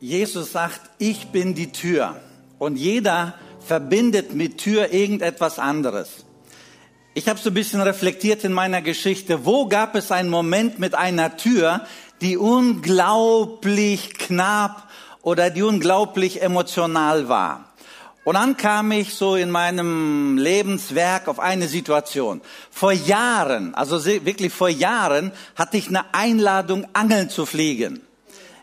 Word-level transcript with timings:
Jesus 0.00 0.52
sagt, 0.52 0.80
ich 0.98 1.26
bin 1.28 1.54
die 1.54 1.72
Tür. 1.72 2.18
Und 2.58 2.76
jeder 2.76 3.34
verbindet 3.60 4.34
mit 4.34 4.58
Tür 4.58 4.92
irgendetwas 4.92 5.58
anderes. 5.58 6.24
Ich 7.12 7.28
habe 7.28 7.38
so 7.38 7.50
ein 7.50 7.54
bisschen 7.54 7.82
reflektiert 7.82 8.44
in 8.44 8.52
meiner 8.52 8.80
Geschichte, 8.80 9.44
wo 9.44 9.66
gab 9.66 9.94
es 9.94 10.10
einen 10.10 10.30
Moment 10.30 10.78
mit 10.78 10.94
einer 10.94 11.36
Tür, 11.36 11.84
die 12.22 12.38
unglaublich 12.38 14.14
knapp 14.14 14.88
oder 15.22 15.50
die 15.50 15.62
unglaublich 15.62 16.40
emotional 16.40 17.28
war. 17.28 17.66
Und 18.24 18.34
dann 18.34 18.56
kam 18.56 18.92
ich 18.92 19.14
so 19.14 19.36
in 19.36 19.50
meinem 19.50 20.38
Lebenswerk 20.38 21.28
auf 21.28 21.40
eine 21.40 21.68
Situation. 21.68 22.40
Vor 22.70 22.92
Jahren, 22.92 23.74
also 23.74 24.04
wirklich 24.04 24.52
vor 24.52 24.68
Jahren, 24.68 25.32
hatte 25.56 25.76
ich 25.76 25.88
eine 25.88 26.14
Einladung, 26.14 26.86
angeln 26.92 27.28
zu 27.28 27.44
fliegen. 27.44 28.00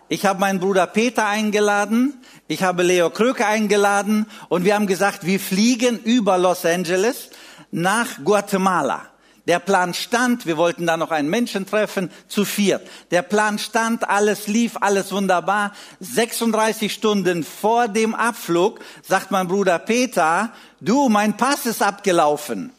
Ich 0.10 0.26
habe 0.26 0.40
meinen 0.40 0.62
Bruder 0.62 0.88
Peter 0.88 1.28
eingeladen, 1.28 2.22
ich 2.48 2.64
habe 2.64 2.82
Leo 2.82 3.10
Kröke 3.10 3.46
eingeladen 3.46 4.26
und 4.48 4.64
wir 4.64 4.74
haben 4.74 4.88
gesagt, 4.88 5.26
wir 5.26 5.38
fliegen 5.38 6.00
über 6.00 6.38
Los 6.38 6.66
Angeles 6.66 7.30
nach 7.72 8.24
Guatemala. 8.24 9.08
Der 9.48 9.60
Plan 9.60 9.94
stand, 9.94 10.46
wir 10.46 10.56
wollten 10.56 10.88
da 10.88 10.96
noch 10.96 11.12
einen 11.12 11.30
Menschen 11.30 11.66
treffen, 11.66 12.10
zu 12.30 12.46
viert. 12.46 12.88
Der 13.12 13.22
Plan 13.22 13.60
stand, 13.60 14.08
alles 14.08 14.48
lief, 14.48 14.78
alles 14.80 15.12
wunderbar. 15.12 15.74
36 16.00 16.94
Stunden 16.94 17.44
vor 17.44 17.90
dem 17.90 18.16
Abflug 18.16 18.80
sagt 19.04 19.32
mein 19.32 19.50
Bruder 19.50 19.78
Peter, 19.78 20.54
du, 20.80 21.10
mein 21.10 21.36
Pass 21.36 21.66
ist 21.66 21.82
abgelaufen. 21.82 22.72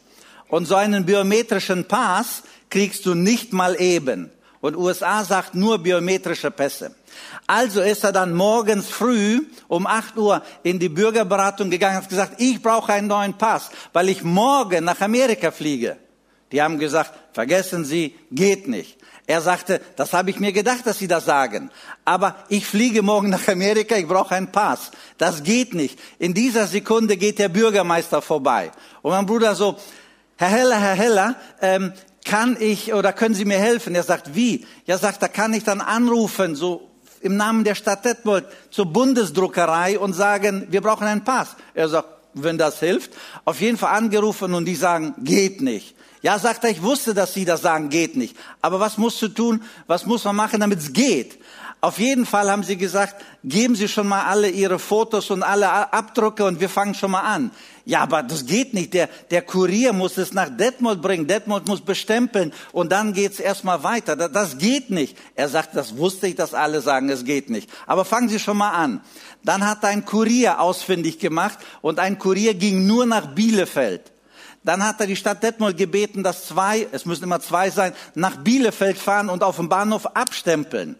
Und 0.47 0.65
so 0.65 0.75
einen 0.75 1.05
biometrischen 1.05 1.85
Pass 1.85 2.41
kriegst 2.71 3.05
du 3.05 3.13
nicht 3.13 3.53
mal 3.53 3.79
eben. 3.79 4.31
Und 4.61 4.75
USA 4.75 5.23
sagt 5.23 5.55
nur 5.55 5.77
biometrische 5.77 6.51
Pässe. 6.51 6.93
Also 7.47 7.81
ist 7.81 8.03
er 8.03 8.11
dann 8.11 8.33
morgens 8.33 8.89
früh 8.89 9.41
um 9.67 9.87
8 9.87 10.17
Uhr 10.17 10.41
in 10.63 10.79
die 10.79 10.89
Bürgerberatung 10.89 11.69
gegangen 11.69 11.97
und 11.97 12.03
hat 12.03 12.09
gesagt, 12.09 12.33
ich 12.41 12.61
brauche 12.61 12.93
einen 12.93 13.07
neuen 13.07 13.37
Pass, 13.37 13.69
weil 13.93 14.09
ich 14.09 14.23
morgen 14.23 14.83
nach 14.83 14.99
Amerika 15.01 15.51
fliege. 15.51 15.97
Die 16.51 16.61
haben 16.61 16.77
gesagt, 16.77 17.13
vergessen 17.31 17.85
Sie, 17.85 18.15
geht 18.31 18.67
nicht. 18.67 18.97
Er 19.27 19.41
sagte, 19.41 19.79
das 19.95 20.13
habe 20.13 20.31
ich 20.31 20.39
mir 20.39 20.51
gedacht, 20.51 20.85
dass 20.85 20.97
Sie 20.97 21.07
das 21.07 21.25
sagen. 21.25 21.69
Aber 22.03 22.35
ich 22.49 22.65
fliege 22.65 23.03
morgen 23.03 23.29
nach 23.29 23.47
Amerika, 23.47 23.95
ich 23.95 24.07
brauche 24.07 24.33
einen 24.33 24.51
Pass. 24.51 24.89
Das 25.19 25.43
geht 25.43 25.75
nicht. 25.75 25.99
In 26.17 26.33
dieser 26.33 26.65
Sekunde 26.65 27.15
geht 27.15 27.37
der 27.37 27.49
Bürgermeister 27.49 28.23
vorbei. 28.23 28.71
Und 29.03 29.11
mein 29.11 29.27
Bruder 29.27 29.53
so, 29.53 29.77
Herr 30.35 30.47
Heller, 30.47 30.79
Herr 30.79 30.95
Heller, 30.95 31.35
ähm, 31.61 31.93
kann 32.25 32.57
ich 32.59 32.93
oder 32.93 33.13
können 33.13 33.35
Sie 33.35 33.45
mir 33.45 33.57
helfen? 33.57 33.95
Er 33.95 34.03
sagt, 34.03 34.35
wie? 34.35 34.65
Ja, 34.85 34.97
sagt, 34.97 35.21
da 35.21 35.27
kann 35.27 35.53
ich 35.53 35.63
dann 35.63 35.81
anrufen, 35.81 36.55
so 36.55 36.89
im 37.21 37.37
Namen 37.37 37.63
der 37.63 37.75
Stadt 37.75 38.05
Detmold 38.05 38.45
zur 38.71 38.85
Bundesdruckerei 38.85 39.99
und 39.99 40.13
sagen, 40.13 40.67
wir 40.69 40.81
brauchen 40.81 41.07
einen 41.07 41.23
Pass. 41.23 41.55
Er 41.73 41.89
sagt, 41.89 42.07
wenn 42.33 42.57
das 42.57 42.79
hilft, 42.79 43.11
auf 43.45 43.59
jeden 43.59 43.77
Fall 43.77 43.95
angerufen 43.95 44.53
und 44.53 44.65
die 44.65 44.75
sagen, 44.75 45.15
geht 45.19 45.61
nicht. 45.61 45.95
Ja, 46.21 46.37
sagt 46.37 46.63
er, 46.65 46.69
ich 46.69 46.83
wusste, 46.83 47.13
dass 47.13 47.33
Sie 47.33 47.45
das 47.45 47.61
sagen, 47.61 47.89
geht 47.89 48.17
nicht. 48.17 48.35
Aber 48.61 48.79
was 48.79 48.97
musst 48.97 49.21
du 49.21 49.29
tun? 49.29 49.63
Was 49.87 50.05
muss 50.05 50.25
man 50.25 50.35
machen, 50.35 50.59
damit 50.59 50.79
es 50.79 50.91
geht? 50.91 51.39
Auf 51.81 51.97
jeden 51.97 52.25
Fall 52.25 52.51
haben 52.51 52.63
sie 52.63 52.75
gesagt, 52.75 53.23
geben 53.41 53.73
Sie 53.73 53.87
schon 53.87 54.05
mal 54.05 54.25
alle 54.25 54.49
Ihre 54.49 54.79
Fotos 54.79 55.29
und 55.29 55.43
alle 55.43 55.93
Abdrücke 55.93 56.43
und 56.43 56.59
wir 56.59 56.67
fangen 56.67 56.93
schon 56.93 57.11
mal 57.11 57.21
an. 57.21 57.51
Ja, 57.85 58.01
aber 58.01 58.21
das 58.21 58.45
geht 58.45 58.73
nicht. 58.73 58.93
Der, 58.93 59.07
der 59.31 59.41
Kurier 59.41 59.93
muss 59.93 60.17
es 60.17 60.33
nach 60.33 60.49
Detmold 60.49 61.01
bringen. 61.01 61.25
Detmold 61.25 61.69
muss 61.69 61.79
bestempeln 61.79 62.51
und 62.73 62.91
dann 62.91 63.13
geht's 63.13 63.39
erstmal 63.39 63.81
weiter. 63.81 64.17
Das, 64.17 64.31
das 64.33 64.57
geht 64.57 64.89
nicht. 64.89 65.17
Er 65.35 65.47
sagt, 65.47 65.73
das 65.73 65.95
wusste 65.95 66.27
ich, 66.27 66.35
dass 66.35 66.53
alle 66.53 66.81
sagen, 66.81 67.09
es 67.09 67.23
geht 67.23 67.49
nicht. 67.49 67.69
Aber 67.87 68.03
fangen 68.03 68.27
Sie 68.27 68.39
schon 68.39 68.57
mal 68.57 68.71
an. 68.71 68.99
Dann 69.45 69.65
hat 69.65 69.85
ein 69.85 70.03
Kurier 70.03 70.59
ausfindig 70.59 71.17
gemacht 71.17 71.59
und 71.81 71.97
ein 71.97 72.19
Kurier 72.19 72.55
ging 72.55 72.87
nur 72.87 73.05
nach 73.05 73.27
Bielefeld. 73.27 74.11
Dann 74.65 74.85
hat 74.85 74.99
er 74.99 75.07
die 75.07 75.15
Stadt 75.15 75.41
Detmold 75.41 75.77
gebeten, 75.77 76.23
dass 76.23 76.45
zwei, 76.45 76.87
es 76.91 77.05
müssen 77.05 77.23
immer 77.23 77.39
zwei 77.39 77.69
sein, 77.69 77.93
nach 78.15 78.35
Bielefeld 78.35 78.97
fahren 78.97 79.29
und 79.29 79.43
auf 79.43 79.55
dem 79.55 79.69
Bahnhof 79.69 80.05
abstempeln. 80.07 80.97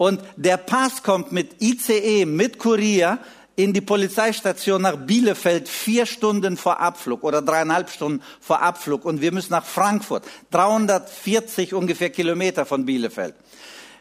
Und 0.00 0.22
der 0.36 0.56
Pass 0.56 1.02
kommt 1.02 1.30
mit 1.30 1.60
ICE, 1.60 2.24
mit 2.24 2.58
Kurier 2.58 3.18
in 3.54 3.74
die 3.74 3.82
Polizeistation 3.82 4.80
nach 4.80 4.96
Bielefeld 4.96 5.68
vier 5.68 6.06
Stunden 6.06 6.56
vor 6.56 6.80
Abflug 6.80 7.22
oder 7.22 7.42
dreieinhalb 7.42 7.90
Stunden 7.90 8.22
vor 8.40 8.62
Abflug. 8.62 9.04
Und 9.04 9.20
wir 9.20 9.30
müssen 9.30 9.52
nach 9.52 9.66
Frankfurt, 9.66 10.24
340 10.52 11.74
ungefähr 11.74 12.08
Kilometer 12.08 12.64
von 12.64 12.86
Bielefeld. 12.86 13.34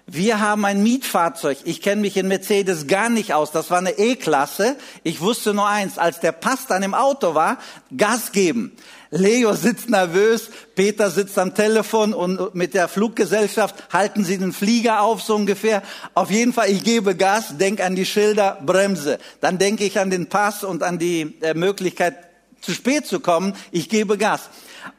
Wir 0.08 0.40
haben 0.40 0.64
ein 0.64 0.82
Mietfahrzeug. 0.84 1.58
Ich 1.66 1.82
kenne 1.82 2.00
mich 2.00 2.16
in 2.16 2.30
Mercedes 2.30 2.88
gar 2.88 3.10
nicht 3.10 3.34
aus. 3.34 3.52
Das 3.52 3.70
war 3.70 3.80
eine 3.80 4.00
E-Klasse. 4.00 4.78
Ich 5.04 5.20
wusste 5.20 5.54
nur 5.54 5.68
eins, 5.68 5.98
als 5.98 6.22
der 6.22 6.32
Pass 6.32 6.66
dann 6.66 6.82
im 6.82 6.94
Auto 6.94 7.36
war, 7.36 7.58
Gas 7.98 8.32
geben. 8.32 8.72
Leo 9.12 9.54
sitzt 9.54 9.90
nervös, 9.90 10.50
Peter 10.76 11.10
sitzt 11.10 11.38
am 11.40 11.56
Telefon 11.56 12.14
und 12.14 12.54
mit 12.54 12.76
der 12.76 12.88
Fluggesellschaft 12.88 13.92
halten 13.92 14.24
sie 14.24 14.38
den 14.38 14.54
Flieger 14.54 15.02
auf, 15.02 15.24
so 15.24 15.36
ungefähr. 15.36 15.82
Auf 16.14 16.30
jeden 16.30 16.54
Fall, 16.54 16.70
ich 16.70 16.84
gebe 16.84 17.16
Gas, 17.16 17.58
denk 17.58 17.82
an 17.82 17.96
die 17.96 18.06
Schilder, 18.06 18.60
Bremse. 18.64 19.18
Dann 19.42 19.58
denke 19.58 19.84
ich 19.84 19.98
an 20.00 20.12
den 20.12 20.30
Pass 20.30 20.64
und 20.64 20.84
an 20.84 21.00
die 21.00 21.36
äh, 21.42 21.56
Möglichkeit, 21.56 22.18
zu 22.62 22.72
spät 22.74 23.08
zu 23.08 23.20
kommen. 23.20 23.56
Ich 23.72 23.90
gebe 23.90 24.18
Gas. 24.18 24.50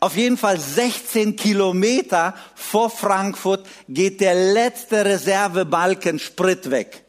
Auf 0.01 0.17
jeden 0.17 0.37
Fall 0.37 0.59
16 0.59 1.37
Kilometer 1.37 2.35
vor 2.55 2.91
Frankfurt 2.91 3.67
geht 3.89 4.21
der 4.21 4.35
letzte 4.35 5.05
Reservebalken 5.05 6.19
Sprit 6.19 6.71
weg. 6.71 7.05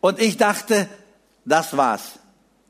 Und 0.00 0.20
ich 0.20 0.36
dachte, 0.36 0.88
das 1.44 1.76
war's. 1.76 2.18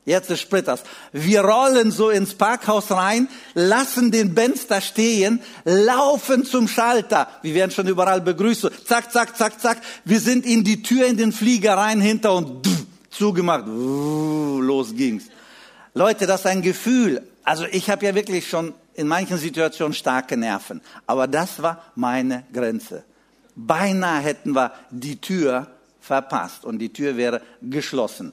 Jetzt 0.07 0.31
ist 0.31 0.39
Sprit 0.39 0.69
aus. 0.69 0.83
Wir 1.11 1.41
rollen 1.41 1.91
so 1.91 2.09
ins 2.09 2.33
Parkhaus 2.33 2.91
rein, 2.91 3.27
lassen 3.55 4.09
den 4.09 4.33
Benz 4.33 4.65
da 4.65 4.79
stehen, 4.79 5.41
laufen 5.65 6.45
zum 6.45 6.69
Schalter. 6.69 7.27
Wir 7.41 7.53
werden 7.55 7.71
schon 7.71 7.89
überall 7.89 8.21
begrüßt. 8.21 8.87
Zack, 8.87 9.11
zack, 9.11 9.35
zack, 9.35 9.59
zack. 9.59 9.81
Wir 10.05 10.21
sind 10.21 10.45
in 10.45 10.63
die 10.63 10.81
Tür 10.81 11.07
in 11.07 11.17
den 11.17 11.33
Flieger 11.33 11.73
rein 11.73 11.99
hinter 11.99 12.33
und 12.35 12.65
zugemacht. 13.09 13.65
Los 13.67 14.95
ging's. 14.95 15.25
Leute, 15.93 16.25
das 16.25 16.39
ist 16.39 16.45
ein 16.45 16.61
Gefühl. 16.61 17.21
Also 17.43 17.65
ich 17.69 17.89
habe 17.89 18.05
ja 18.05 18.15
wirklich 18.15 18.47
schon 18.47 18.73
in 18.93 19.09
manchen 19.09 19.37
Situationen 19.37 19.93
starke 19.93 20.37
Nerven. 20.37 20.79
Aber 21.05 21.27
das 21.27 21.61
war 21.61 21.83
meine 21.95 22.45
Grenze. 22.53 23.03
Beinahe 23.57 24.21
hätten 24.21 24.53
wir 24.55 24.71
die 24.89 25.19
Tür 25.19 25.67
verpasst 25.99 26.63
und 26.63 26.79
die 26.79 26.93
Tür 26.93 27.17
wäre 27.17 27.41
geschlossen. 27.61 28.31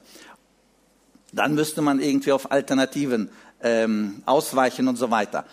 Dann 1.35 1.53
müsste 1.53 1.81
man 1.81 1.99
irgendwie 1.99 2.31
auf 2.31 2.51
Alternativen 2.51 3.29
ähm, 3.61 4.23
ausweichen 4.25 4.87
und 4.87 4.95
so 4.95 5.11
weiter. 5.11 5.45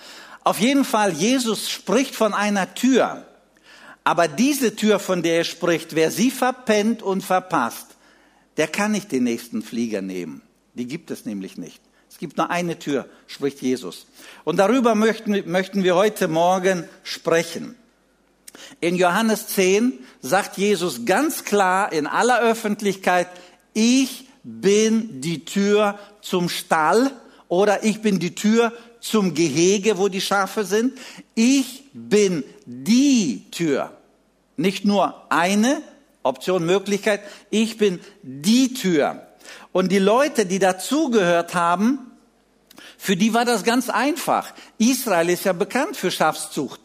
Auf 0.45 0.59
jeden 0.59 0.85
Fall, 0.85 1.13
Jesus 1.13 1.69
spricht 1.69 2.15
von 2.15 2.35
einer 2.35 2.75
Tür. 2.75 3.27
Aber 4.05 4.29
diese 4.29 4.75
Tür, 4.75 4.99
von 4.99 5.23
der 5.23 5.39
er 5.39 5.45
spricht, 5.45 5.95
wer 5.95 6.11
sie 6.11 6.31
verpennt 6.31 7.03
und 7.03 7.23
verpasst, 7.23 7.87
der 8.57 8.69
kann 8.69 8.93
nicht 8.93 9.13
den 9.13 9.25
nächsten 9.25 9.63
Flieger 9.63 10.03
nehmen. 10.03 10.43
Die 10.75 10.87
gibt 10.87 11.11
es 11.11 11.25
nämlich 11.25 11.57
nicht. 11.57 11.81
Es 12.11 12.19
gibt 12.19 12.37
nur 12.37 12.51
eine 12.51 12.79
Tür, 12.79 13.09
spricht 13.27 13.63
Jesus. 13.63 14.07
Und 14.45 14.59
darüber 14.59 14.95
möchten, 14.95 15.51
möchten 15.51 15.83
wir 15.83 15.95
heute 15.95 16.29
Morgen 16.29 16.89
sprechen. 17.03 17.77
In 18.81 18.97
Johannes 18.97 19.47
10 19.49 19.99
sagt 20.21 20.59
Jesus 20.59 21.05
ganz 21.07 21.45
klar 21.45 21.93
in 21.93 22.07
aller 22.07 22.41
Öffentlichkeit, 22.41 23.29
ich 23.73 24.29
bin 24.45 25.21
die 25.21 25.45
Tür 25.45 25.99
zum 26.21 26.49
Stall 26.49 27.11
oder 27.49 27.85
ich 27.85 28.01
bin 28.01 28.19
die 28.19 28.35
Tür 28.35 28.73
zum 29.01 29.35
Gehege, 29.35 29.99
wo 29.99 30.09
die 30.09 30.21
Schafe 30.21 30.65
sind. 30.65 30.99
Ich 31.35 31.85
bin 31.93 32.45
die 32.65 33.51
Tür. 33.51 33.91
Nicht 34.57 34.85
nur 34.85 35.31
eine 35.31 35.83
Option, 36.23 36.65
Möglichkeit. 36.65 37.21
Ich 37.51 37.79
bin 37.79 38.01
die 38.23 38.75
Tür. 38.75 39.27
Und 39.73 39.91
die 39.91 39.99
Leute, 39.99 40.47
die 40.47 40.59
dazugehört 40.59 41.55
haben, 41.55 41.99
für 42.97 43.17
die 43.17 43.35
war 43.35 43.45
das 43.45 43.65
ganz 43.65 43.91
einfach. 43.91 44.53
Israel 44.79 45.29
ist 45.31 45.45
ja 45.45 45.53
bekannt 45.53 45.97
für 45.97 46.11
Schafszucht. 46.11 46.81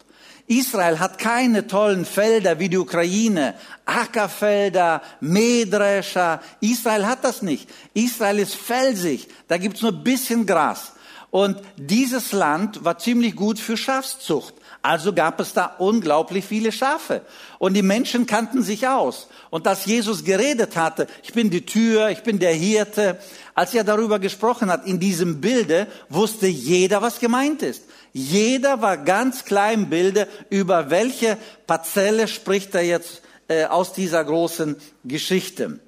Israel 0.48 0.98
hat 0.98 1.18
keine 1.18 1.66
tollen 1.66 2.06
Felder 2.06 2.58
wie 2.58 2.70
die 2.70 2.78
Ukraine, 2.78 3.54
Ackerfelder, 3.84 5.02
Mähdrescher. 5.20 6.40
Israel 6.60 7.06
hat 7.06 7.22
das 7.22 7.42
nicht. 7.42 7.68
Israel 7.92 8.38
ist 8.38 8.54
felsig, 8.54 9.28
da 9.46 9.58
gibt's 9.58 9.82
nur 9.82 9.92
bisschen 9.92 10.46
Gras. 10.46 10.92
Und 11.30 11.58
dieses 11.76 12.32
Land 12.32 12.82
war 12.84 12.98
ziemlich 12.98 13.36
gut 13.36 13.58
für 13.58 13.76
Schafszucht. 13.76 14.54
Also 14.80 15.12
gab 15.12 15.40
es 15.40 15.52
da 15.52 15.66
unglaublich 15.78 16.44
viele 16.44 16.72
Schafe. 16.72 17.22
Und 17.58 17.74
die 17.74 17.82
Menschen 17.82 18.26
kannten 18.26 18.62
sich 18.62 18.88
aus. 18.88 19.28
Und 19.50 19.66
als 19.66 19.84
Jesus 19.84 20.24
geredet 20.24 20.76
hatte, 20.76 21.08
ich 21.22 21.34
bin 21.34 21.50
die 21.50 21.66
Tür, 21.66 22.08
ich 22.08 22.22
bin 22.22 22.38
der 22.38 22.54
Hirte, 22.54 23.18
als 23.54 23.74
er 23.74 23.84
darüber 23.84 24.18
gesprochen 24.18 24.70
hat, 24.70 24.86
in 24.86 25.00
diesem 25.00 25.40
Bilde 25.40 25.88
wusste 26.08 26.46
jeder, 26.46 27.02
was 27.02 27.18
gemeint 27.18 27.62
ist. 27.62 27.82
Jeder 28.12 28.82
war 28.82 28.96
ganz 28.96 29.44
klar 29.44 29.72
im 29.72 29.88
Bilde, 29.88 30.28
über 30.50 30.90
welche 30.90 31.36
Parzelle 31.66 32.28
spricht 32.28 32.74
er 32.74 32.82
jetzt 32.82 33.22
äh, 33.48 33.64
aus 33.64 33.92
dieser 33.92 34.24
großen 34.24 34.76
Geschichte. 35.04 35.80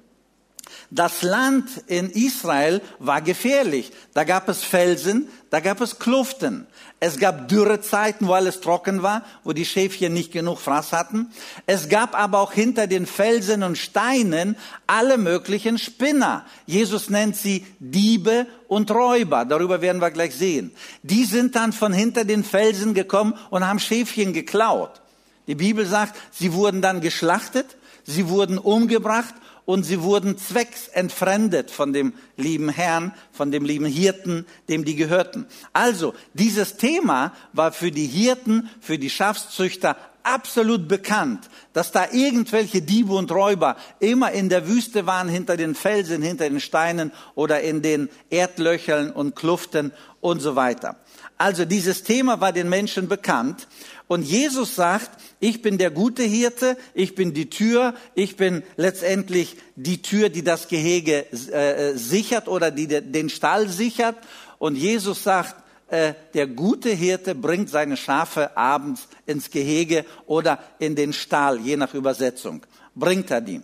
Das 0.89 1.21
Land 1.21 1.69
in 1.87 2.09
Israel 2.09 2.81
war 2.99 3.21
gefährlich. 3.21 3.91
Da 4.13 4.25
gab 4.25 4.49
es 4.49 4.63
Felsen, 4.63 5.29
da 5.49 5.61
gab 5.61 5.79
es 5.79 5.99
Kluften. 5.99 6.67
Es 7.03 7.17
gab 7.17 7.47
Dürrezeiten, 7.47 8.27
wo 8.27 8.33
alles 8.33 8.61
trocken 8.61 9.01
war, 9.01 9.23
wo 9.43 9.53
die 9.53 9.65
Schäfchen 9.65 10.13
nicht 10.13 10.31
genug 10.31 10.59
Fraß 10.59 10.93
hatten. 10.93 11.31
Es 11.65 11.89
gab 11.89 12.15
aber 12.15 12.37
auch 12.37 12.53
hinter 12.53 12.85
den 12.85 13.07
Felsen 13.07 13.63
und 13.63 13.79
Steinen 13.79 14.55
alle 14.85 15.17
möglichen 15.17 15.79
Spinner. 15.79 16.45
Jesus 16.67 17.09
nennt 17.09 17.35
sie 17.35 17.65
Diebe 17.79 18.45
und 18.67 18.91
Räuber. 18.91 19.45
Darüber 19.45 19.81
werden 19.81 19.99
wir 19.99 20.11
gleich 20.11 20.35
sehen. 20.35 20.69
Die 21.01 21.25
sind 21.25 21.55
dann 21.55 21.73
von 21.73 21.91
hinter 21.91 22.23
den 22.23 22.43
Felsen 22.43 22.93
gekommen 22.93 23.33
und 23.49 23.67
haben 23.67 23.79
Schäfchen 23.79 24.31
geklaut. 24.31 25.01
Die 25.47 25.55
Bibel 25.55 25.87
sagt, 25.87 26.15
sie 26.31 26.53
wurden 26.53 26.83
dann 26.83 27.01
geschlachtet, 27.01 27.77
sie 28.03 28.29
wurden 28.29 28.59
umgebracht 28.59 29.33
und 29.65 29.83
sie 29.83 30.01
wurden 30.01 30.37
zwecks 30.37 30.87
entfremdet 30.87 31.71
von 31.71 31.93
dem 31.93 32.13
lieben 32.37 32.69
Herrn, 32.69 33.13
von 33.31 33.51
dem 33.51 33.65
lieben 33.65 33.85
Hirten, 33.85 34.45
dem 34.69 34.85
die 34.85 34.95
gehörten. 34.95 35.45
Also, 35.73 36.13
dieses 36.33 36.77
Thema 36.77 37.33
war 37.53 37.71
für 37.71 37.91
die 37.91 38.07
Hirten, 38.07 38.69
für 38.79 38.97
die 38.97 39.09
Schafszüchter 39.09 39.97
absolut 40.23 40.87
bekannt, 40.87 41.49
dass 41.73 41.91
da 41.91 42.07
irgendwelche 42.11 42.81
Diebe 42.81 43.13
und 43.13 43.31
Räuber 43.31 43.75
immer 43.99 44.31
in 44.31 44.49
der 44.49 44.67
Wüste 44.67 45.05
waren, 45.05 45.27
hinter 45.27 45.57
den 45.57 45.75
Felsen, 45.75 46.21
hinter 46.21 46.49
den 46.49 46.59
Steinen 46.59 47.11
oder 47.35 47.61
in 47.61 47.81
den 47.81 48.09
Erdlöchern 48.29 49.11
und 49.11 49.35
Kluften 49.35 49.91
und 50.19 50.39
so 50.39 50.55
weiter. 50.55 50.97
Also 51.37 51.65
dieses 51.65 52.03
Thema 52.03 52.39
war 52.39 52.51
den 52.51 52.69
Menschen 52.69 53.07
bekannt 53.07 53.67
und 54.11 54.23
Jesus 54.23 54.75
sagt, 54.75 55.09
ich 55.39 55.61
bin 55.61 55.77
der 55.77 55.89
gute 55.89 56.23
Hirte, 56.23 56.75
ich 56.93 57.15
bin 57.15 57.33
die 57.33 57.49
Tür, 57.49 57.93
ich 58.13 58.35
bin 58.35 58.61
letztendlich 58.75 59.55
die 59.77 60.01
Tür, 60.01 60.27
die 60.27 60.43
das 60.43 60.67
Gehege 60.67 61.31
äh, 61.31 61.95
sichert 61.95 62.49
oder 62.49 62.71
die 62.71 62.87
den 62.87 63.29
Stall 63.29 63.69
sichert. 63.69 64.17
Und 64.59 64.75
Jesus 64.75 65.23
sagt, 65.23 65.55
äh, 65.87 66.13
der 66.33 66.47
gute 66.47 66.89
Hirte 66.89 67.35
bringt 67.35 67.69
seine 67.69 67.95
Schafe 67.95 68.57
abends 68.57 69.07
ins 69.25 69.49
Gehege 69.49 70.03
oder 70.25 70.59
in 70.77 70.97
den 70.97 71.13
Stall, 71.13 71.61
je 71.61 71.77
nach 71.77 71.93
Übersetzung, 71.93 72.65
bringt 72.93 73.31
er 73.31 73.39
die. 73.39 73.61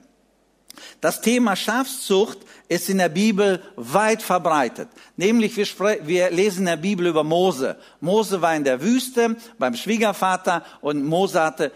Das 1.01 1.21
Thema 1.21 1.55
Schafszucht 1.55 2.39
ist 2.67 2.89
in 2.89 2.97
der 2.97 3.09
Bibel 3.09 3.61
weit 3.75 4.21
verbreitet. 4.21 4.89
Nämlich 5.15 5.55
wir, 5.57 5.67
wir, 6.03 6.31
lesen 6.31 6.59
in 6.59 6.65
der 6.65 6.77
Bibel 6.77 7.07
über 7.07 7.23
Mose. 7.23 7.77
Mose 8.01 8.41
war 8.41 8.55
in 8.55 8.63
der 8.63 8.81
Wüste 8.81 9.35
beim 9.57 9.75
Schwiegervater 9.75 10.63
und 10.81 11.05
Mose 11.05 11.41
hatte 11.41 11.71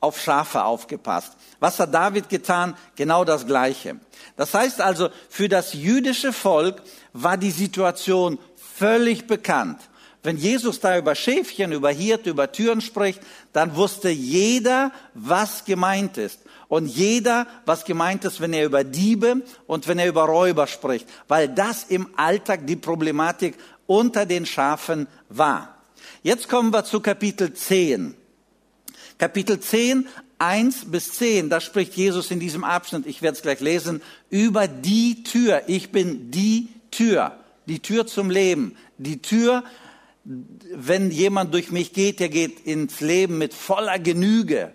auf 0.00 0.20
Schafe 0.20 0.62
aufgepasst. 0.64 1.32
Was 1.58 1.80
hat 1.80 1.92
David 1.92 2.28
getan? 2.28 2.76
Genau 2.94 3.24
das 3.24 3.46
Gleiche. 3.46 3.96
Das 4.36 4.54
heißt 4.54 4.80
also, 4.80 5.08
für 5.28 5.48
das 5.48 5.72
jüdische 5.72 6.32
Volk 6.32 6.82
war 7.12 7.36
die 7.36 7.50
Situation 7.50 8.38
völlig 8.56 9.26
bekannt. 9.26 9.80
Wenn 10.26 10.38
Jesus 10.38 10.80
da 10.80 10.98
über 10.98 11.14
Schäfchen, 11.14 11.70
über 11.70 11.90
Hirte, 11.90 12.30
über 12.30 12.50
Türen 12.50 12.80
spricht, 12.80 13.20
dann 13.52 13.76
wusste 13.76 14.08
jeder, 14.08 14.90
was 15.14 15.64
gemeint 15.64 16.18
ist. 16.18 16.40
Und 16.66 16.88
jeder, 16.88 17.46
was 17.64 17.84
gemeint 17.84 18.24
ist, 18.24 18.40
wenn 18.40 18.52
er 18.52 18.64
über 18.64 18.82
Diebe 18.82 19.42
und 19.68 19.86
wenn 19.86 20.00
er 20.00 20.08
über 20.08 20.24
Räuber 20.24 20.66
spricht, 20.66 21.06
weil 21.28 21.48
das 21.48 21.84
im 21.84 22.08
Alltag 22.16 22.66
die 22.66 22.74
Problematik 22.74 23.54
unter 23.86 24.26
den 24.26 24.46
Schafen 24.46 25.06
war. 25.28 25.76
Jetzt 26.24 26.48
kommen 26.48 26.72
wir 26.72 26.82
zu 26.82 26.98
Kapitel 26.98 27.54
10. 27.54 28.16
Kapitel 29.18 29.60
10, 29.60 30.08
1 30.40 30.86
bis 30.86 31.12
10, 31.12 31.50
da 31.50 31.60
spricht 31.60 31.94
Jesus 31.94 32.32
in 32.32 32.40
diesem 32.40 32.64
Abschnitt, 32.64 33.06
ich 33.06 33.22
werde 33.22 33.36
es 33.36 33.42
gleich 33.42 33.60
lesen, 33.60 34.02
über 34.28 34.66
die 34.66 35.22
Tür. 35.22 35.62
Ich 35.68 35.92
bin 35.92 36.32
die 36.32 36.66
Tür, 36.90 37.38
die 37.66 37.78
Tür 37.78 38.08
zum 38.08 38.28
Leben, 38.28 38.76
die 38.98 39.22
Tür, 39.22 39.62
wenn 40.26 41.10
jemand 41.10 41.54
durch 41.54 41.70
mich 41.70 41.92
geht, 41.92 42.18
der 42.20 42.28
geht 42.28 42.60
ins 42.66 43.00
Leben 43.00 43.38
mit 43.38 43.54
voller 43.54 43.98
Genüge 43.98 44.72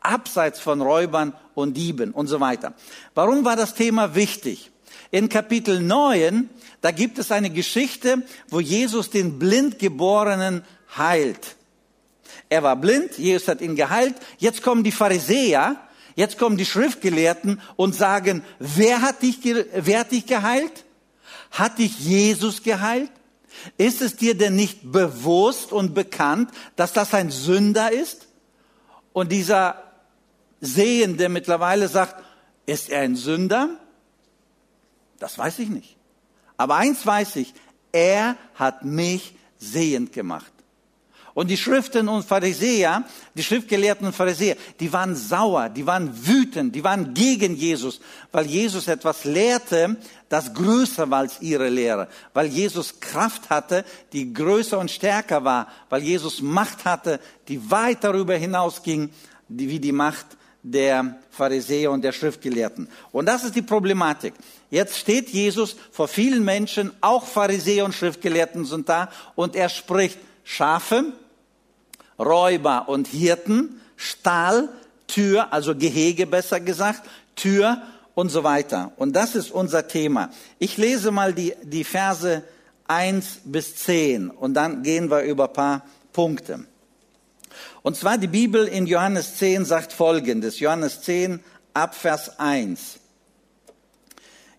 abseits 0.00 0.60
von 0.60 0.80
Räubern 0.80 1.34
und 1.54 1.76
Dieben 1.76 2.12
und 2.12 2.26
so 2.28 2.40
weiter. 2.40 2.74
Warum 3.14 3.44
war 3.44 3.56
das 3.56 3.74
Thema 3.74 4.14
wichtig? 4.14 4.70
In 5.10 5.28
Kapitel 5.28 5.80
9, 5.80 6.48
da 6.80 6.90
gibt 6.90 7.18
es 7.18 7.30
eine 7.32 7.50
Geschichte, 7.50 8.22
wo 8.48 8.60
Jesus 8.60 9.10
den 9.10 9.38
Blindgeborenen 9.38 10.64
heilt. 10.96 11.56
Er 12.48 12.62
war 12.62 12.76
blind, 12.76 13.18
Jesus 13.18 13.48
hat 13.48 13.60
ihn 13.60 13.76
geheilt. 13.76 14.14
Jetzt 14.38 14.62
kommen 14.62 14.84
die 14.84 14.92
Pharisäer, 14.92 15.76
jetzt 16.16 16.38
kommen 16.38 16.56
die 16.56 16.66
Schriftgelehrten 16.66 17.60
und 17.76 17.94
sagen, 17.94 18.42
wer 18.58 19.02
hat 19.02 19.22
dich, 19.22 19.38
wer 19.42 20.00
hat 20.00 20.12
dich 20.12 20.26
geheilt? 20.26 20.84
Hat 21.50 21.78
dich 21.78 21.98
Jesus 21.98 22.62
geheilt? 22.62 23.10
Ist 23.76 24.02
es 24.02 24.16
dir 24.16 24.36
denn 24.36 24.56
nicht 24.56 24.92
bewusst 24.92 25.72
und 25.72 25.94
bekannt, 25.94 26.50
dass 26.76 26.92
das 26.92 27.14
ein 27.14 27.30
Sünder 27.30 27.92
ist? 27.92 28.28
Und 29.12 29.32
dieser 29.32 29.82
Sehende 30.60 31.28
mittlerweile 31.28 31.88
sagt, 31.88 32.22
ist 32.66 32.88
er 32.88 33.02
ein 33.02 33.16
Sünder? 33.16 33.80
Das 35.18 35.38
weiß 35.38 35.58
ich 35.58 35.68
nicht. 35.68 35.96
Aber 36.56 36.76
eins 36.76 37.04
weiß 37.04 37.36
ich, 37.36 37.54
er 37.92 38.36
hat 38.54 38.84
mich 38.84 39.34
sehend 39.58 40.12
gemacht. 40.12 40.52
Und 41.34 41.48
die 41.48 41.56
Schriften 41.56 42.08
und 42.08 42.26
Pharisäer, 42.26 43.04
die 43.34 43.42
Schriftgelehrten 43.42 44.06
und 44.06 44.14
Pharisäer, 44.14 44.56
die 44.78 44.92
waren 44.92 45.16
sauer, 45.16 45.70
die 45.70 45.86
waren 45.86 46.10
wütend, 46.26 46.74
die 46.74 46.84
waren 46.84 47.14
gegen 47.14 47.56
Jesus, 47.56 48.00
weil 48.32 48.46
Jesus 48.46 48.86
etwas 48.86 49.24
lehrte, 49.24 49.96
das 50.28 50.52
größer 50.52 51.10
war 51.10 51.20
als 51.20 51.40
ihre 51.40 51.70
Lehre, 51.70 52.08
weil 52.34 52.46
Jesus 52.46 53.00
Kraft 53.00 53.48
hatte, 53.48 53.84
die 54.12 54.32
größer 54.32 54.78
und 54.78 54.90
stärker 54.90 55.42
war, 55.44 55.68
weil 55.88 56.02
Jesus 56.02 56.42
Macht 56.42 56.84
hatte, 56.84 57.18
die 57.48 57.70
weit 57.70 58.04
darüber 58.04 58.34
hinausging, 58.34 59.10
wie 59.48 59.80
die 59.80 59.92
Macht 59.92 60.26
der 60.62 61.16
Pharisäer 61.30 61.90
und 61.90 62.02
der 62.02 62.12
Schriftgelehrten. 62.12 62.88
Und 63.10 63.26
das 63.26 63.42
ist 63.42 63.56
die 63.56 63.62
Problematik. 63.62 64.34
Jetzt 64.70 64.98
steht 64.98 65.30
Jesus 65.30 65.76
vor 65.90 66.08
vielen 66.08 66.44
Menschen, 66.44 66.92
auch 67.00 67.26
Pharisäer 67.26 67.84
und 67.84 67.94
Schriftgelehrten 67.94 68.64
sind 68.64 68.88
da, 68.88 69.10
und 69.34 69.56
er 69.56 69.68
spricht 69.68 70.18
Schafe, 70.44 71.12
Räuber 72.22 72.88
und 72.88 73.08
Hirten, 73.08 73.80
Stahl, 73.96 74.68
Tür, 75.06 75.52
also 75.52 75.74
Gehege 75.74 76.26
besser 76.26 76.60
gesagt, 76.60 77.02
Tür 77.36 77.82
und 78.14 78.30
so 78.30 78.44
weiter. 78.44 78.92
Und 78.96 79.14
das 79.14 79.34
ist 79.34 79.50
unser 79.50 79.88
Thema. 79.88 80.30
Ich 80.58 80.76
lese 80.76 81.10
mal 81.10 81.32
die, 81.32 81.54
die 81.62 81.84
Verse 81.84 82.42
1 82.88 83.40
bis 83.44 83.76
10 83.76 84.30
und 84.30 84.54
dann 84.54 84.82
gehen 84.82 85.10
wir 85.10 85.22
über 85.22 85.48
ein 85.48 85.52
paar 85.52 85.86
Punkte. 86.12 86.66
Und 87.82 87.96
zwar 87.96 88.18
die 88.18 88.28
Bibel 88.28 88.66
in 88.66 88.86
Johannes 88.86 89.36
10 89.36 89.64
sagt 89.64 89.92
Folgendes. 89.92 90.60
Johannes 90.60 91.02
10 91.02 91.40
ab 91.74 91.94
Vers 91.94 92.38
1. 92.38 93.00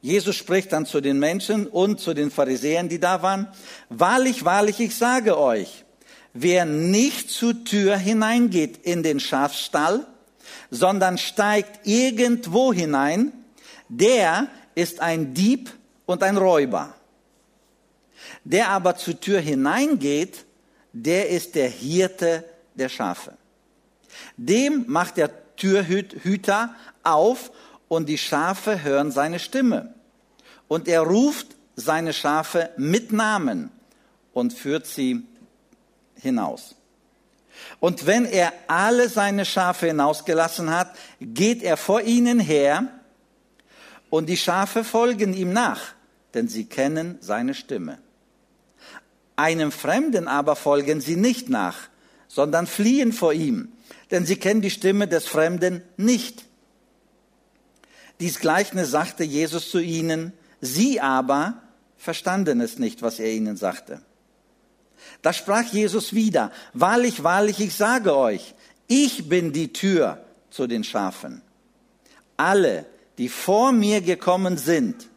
Jesus 0.01 0.36
spricht 0.36 0.74
dann 0.74 0.86
zu 0.86 1.00
den 1.00 1.17
Menschen 1.17 1.65
und 1.65 2.01
zu 2.01 2.13
den 2.13 2.29
Pharisäern, 2.29 2.89
die 2.89 3.00
da 3.00 3.22
waren. 3.22 3.48
Wahrlich, 3.88 4.43
wahrlich, 4.43 4.82
ich 4.82 4.98
sage 4.98 5.38
euch, 5.38 5.83
wer 6.34 6.66
nicht 6.66 7.30
zur 7.30 7.63
Tür 7.63 7.98
hineingeht 7.98 8.80
in 8.84 9.04
den 9.04 9.20
Schafstall, 9.20 10.06
sondern 10.70 11.18
steigt 11.18 11.86
irgendwo 11.88 12.74
hinein, 12.74 13.32
der 13.90 14.48
ist 14.75 15.00
ein 15.00 15.34
Dieb 15.34 15.72
und 16.06 16.24
ein 16.24 16.38
Räuber. 16.38 16.96
Der 18.44 18.70
aber 18.70 18.96
zur 18.96 19.20
Tür 19.20 19.40
hineingeht, 19.40 20.46
der 20.92 21.30
ist 21.30 21.56
der 21.56 21.70
Hirte 21.70 22.44
der 22.75 22.90
Schafe. 22.90 23.38
Dem 24.38 24.86
macht 24.88 25.18
der 25.18 25.56
Türhüter 25.56 26.75
auf 27.04 27.52
und 27.88 28.10
die 28.10 28.18
Schafe 28.18 28.84
hören 28.84 29.12
seine 29.12 29.40
Stimme. 29.40 29.94
Und 30.68 30.88
er 30.88 31.02
ruft 31.02 31.48
seine 31.75 32.13
Schafe 32.13 32.72
mit 32.78 33.12
Namen 33.12 33.70
und 34.34 34.54
führt 34.54 34.88
sie 34.88 35.24
hinaus. 36.24 36.75
Und 37.80 38.06
wenn 38.06 38.25
er 38.25 38.51
alle 38.68 39.10
seine 39.10 39.46
Schafe 39.46 39.88
hinausgelassen 39.88 40.70
hat, 40.70 40.96
geht 41.20 41.62
er 41.62 41.77
vor 41.77 42.01
ihnen 42.01 42.39
her 42.39 42.88
und 44.10 44.27
die 44.27 44.38
Schafe 44.38 44.84
folgen 44.84 45.34
ihm 45.34 45.53
nach, 45.53 45.94
denn 46.34 46.48
sie 46.48 46.65
kennen 46.65 47.18
seine 47.22 47.53
Stimme. 47.53 48.00
Einem 49.36 49.72
Fremden 49.72 50.27
aber 50.27 50.56
folgen 50.56 51.01
sie 51.01 51.15
nicht 51.15 51.50
nach, 51.50 51.77
sondern 52.27 52.68
fliehen 52.68 53.13
vor 53.13 53.34
ihm, 53.34 53.72
denn 54.12 54.25
sie 54.25 54.38
kennen 54.38 54.62
die 54.62 54.70
Stimme 54.72 55.08
des 55.08 55.27
Fremden 55.27 55.84
nicht. 55.98 56.46
Dies 58.20 58.39
Gleichnis 58.39 58.92
sagte 58.92 59.24
Jesus 59.24 59.70
zu 59.70 59.80
ihnen, 59.80 60.34
sie 60.62 61.01
aber 61.01 61.62
verstanden 61.98 62.62
es 62.62 62.80
nicht, 62.80 63.01
was 63.01 63.20
er 63.20 63.32
ihnen 63.32 63.58
sagte. 63.58 64.01
Da 65.24 65.32
sprach 65.32 65.63
Jesus 65.72 66.13
wieder, 66.13 66.51
wahrlich, 66.74 67.24
wahrlich, 67.24 67.62
ich 67.62 67.74
sage 67.74 68.15
euch, 68.15 68.53
ich 68.88 69.30
bin 69.30 69.53
die 69.53 69.72
Tür 69.72 70.24
zu 70.50 70.68
den 70.68 70.84
Schafen. 70.84 71.42
Alle, 72.36 72.86
die 73.18 73.30
vor 73.30 73.72
mir 73.72 74.01
gekommen 74.01 74.58
sind, 74.58 75.08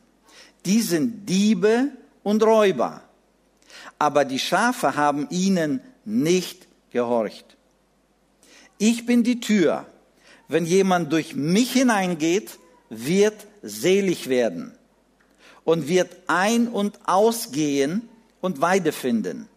die 0.64 0.80
sind 0.80 1.28
Diebe 1.28 1.88
und 2.22 2.44
Räuber. 2.44 3.02
Aber 3.98 4.24
die 4.24 4.38
Schafe 4.38 4.94
haben 4.94 5.26
ihnen 5.30 5.80
nicht 6.04 6.68
gehorcht. 6.92 7.56
Ich 8.78 9.06
bin 9.06 9.24
die 9.24 9.40
Tür. 9.40 9.86
Wenn 10.46 10.66
jemand 10.66 11.12
durch 11.12 11.34
mich 11.34 11.72
hineingeht, 11.72 12.60
wird 12.90 13.46
selig 13.62 14.28
werden 14.28 14.72
und 15.64 15.88
wird 15.88 16.14
ein- 16.28 16.68
und 16.68 17.00
ausgehen 17.06 18.08
und 18.40 18.60
Weide 18.60 18.92
finden. 18.92 19.48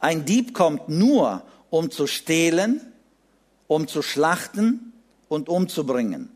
Ein 0.00 0.24
Dieb 0.24 0.54
kommt 0.54 0.88
nur, 0.88 1.42
um 1.70 1.90
zu 1.90 2.06
stehlen, 2.06 2.80
um 3.66 3.88
zu 3.88 4.02
schlachten 4.02 4.92
und 5.28 5.48
umzubringen. 5.48 6.30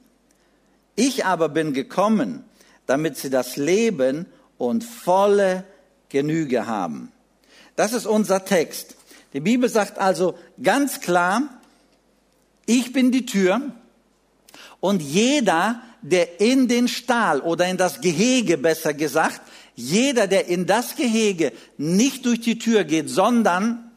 Ich 0.94 1.26
aber 1.26 1.48
bin 1.48 1.74
gekommen, 1.74 2.44
damit 2.86 3.16
sie 3.16 3.30
das 3.30 3.56
Leben 3.56 4.26
und 4.58 4.82
volle 4.84 5.64
Genüge 6.08 6.66
haben. 6.66 7.12
Das 7.76 7.92
ist 7.92 8.06
unser 8.06 8.44
Text. 8.44 8.96
Die 9.34 9.40
Bibel 9.40 9.68
sagt 9.68 9.98
also 9.98 10.38
ganz 10.62 11.00
klar, 11.00 11.42
ich 12.64 12.92
bin 12.92 13.12
die 13.12 13.26
Tür 13.26 13.60
und 14.80 15.02
jeder, 15.02 15.82
der 16.00 16.40
in 16.40 16.68
den 16.68 16.88
Stall 16.88 17.40
oder 17.40 17.66
in 17.68 17.76
das 17.76 18.00
Gehege 18.00 18.56
besser 18.56 18.94
gesagt, 18.94 19.40
jeder, 19.76 20.26
der 20.26 20.48
in 20.48 20.66
das 20.66 20.96
Gehege 20.96 21.52
nicht 21.76 22.26
durch 22.26 22.40
die 22.40 22.58
Tür 22.58 22.84
geht, 22.84 23.08
sondern 23.08 23.92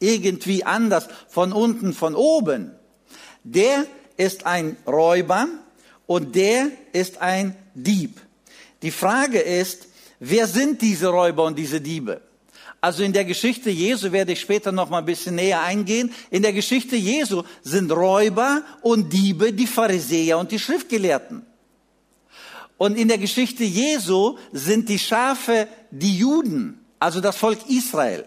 irgendwie 0.00 0.64
anders 0.64 1.08
von 1.28 1.52
unten, 1.52 1.92
von 1.92 2.14
oben, 2.14 2.72
der 3.44 3.86
ist 4.16 4.46
ein 4.46 4.76
Räuber 4.86 5.46
und 6.06 6.34
der 6.34 6.68
ist 6.92 7.18
ein 7.18 7.54
Dieb. 7.74 8.18
Die 8.82 8.90
Frage 8.90 9.38
ist, 9.38 9.88
wer 10.18 10.46
sind 10.46 10.80
diese 10.80 11.08
Räuber 11.08 11.44
und 11.44 11.58
diese 11.58 11.80
Diebe? 11.80 12.22
Also 12.80 13.02
in 13.02 13.12
der 13.12 13.26
Geschichte 13.26 13.68
Jesu 13.68 14.10
werde 14.10 14.32
ich 14.32 14.40
später 14.40 14.72
noch 14.72 14.88
mal 14.88 14.98
ein 14.98 15.04
bisschen 15.04 15.34
näher 15.34 15.60
eingehen. 15.60 16.14
In 16.30 16.42
der 16.42 16.54
Geschichte 16.54 16.96
Jesu 16.96 17.42
sind 17.62 17.92
Räuber 17.92 18.62
und 18.80 19.12
Diebe 19.12 19.52
die 19.52 19.66
Pharisäer 19.66 20.38
und 20.38 20.50
die 20.50 20.58
Schriftgelehrten. 20.58 21.44
Und 22.80 22.96
in 22.96 23.08
der 23.08 23.18
Geschichte 23.18 23.62
Jesu 23.62 24.38
sind 24.52 24.88
die 24.88 24.98
Schafe 24.98 25.68
die 25.90 26.16
Juden, 26.16 26.82
also 26.98 27.20
das 27.20 27.36
Volk 27.36 27.58
Israel. 27.68 28.24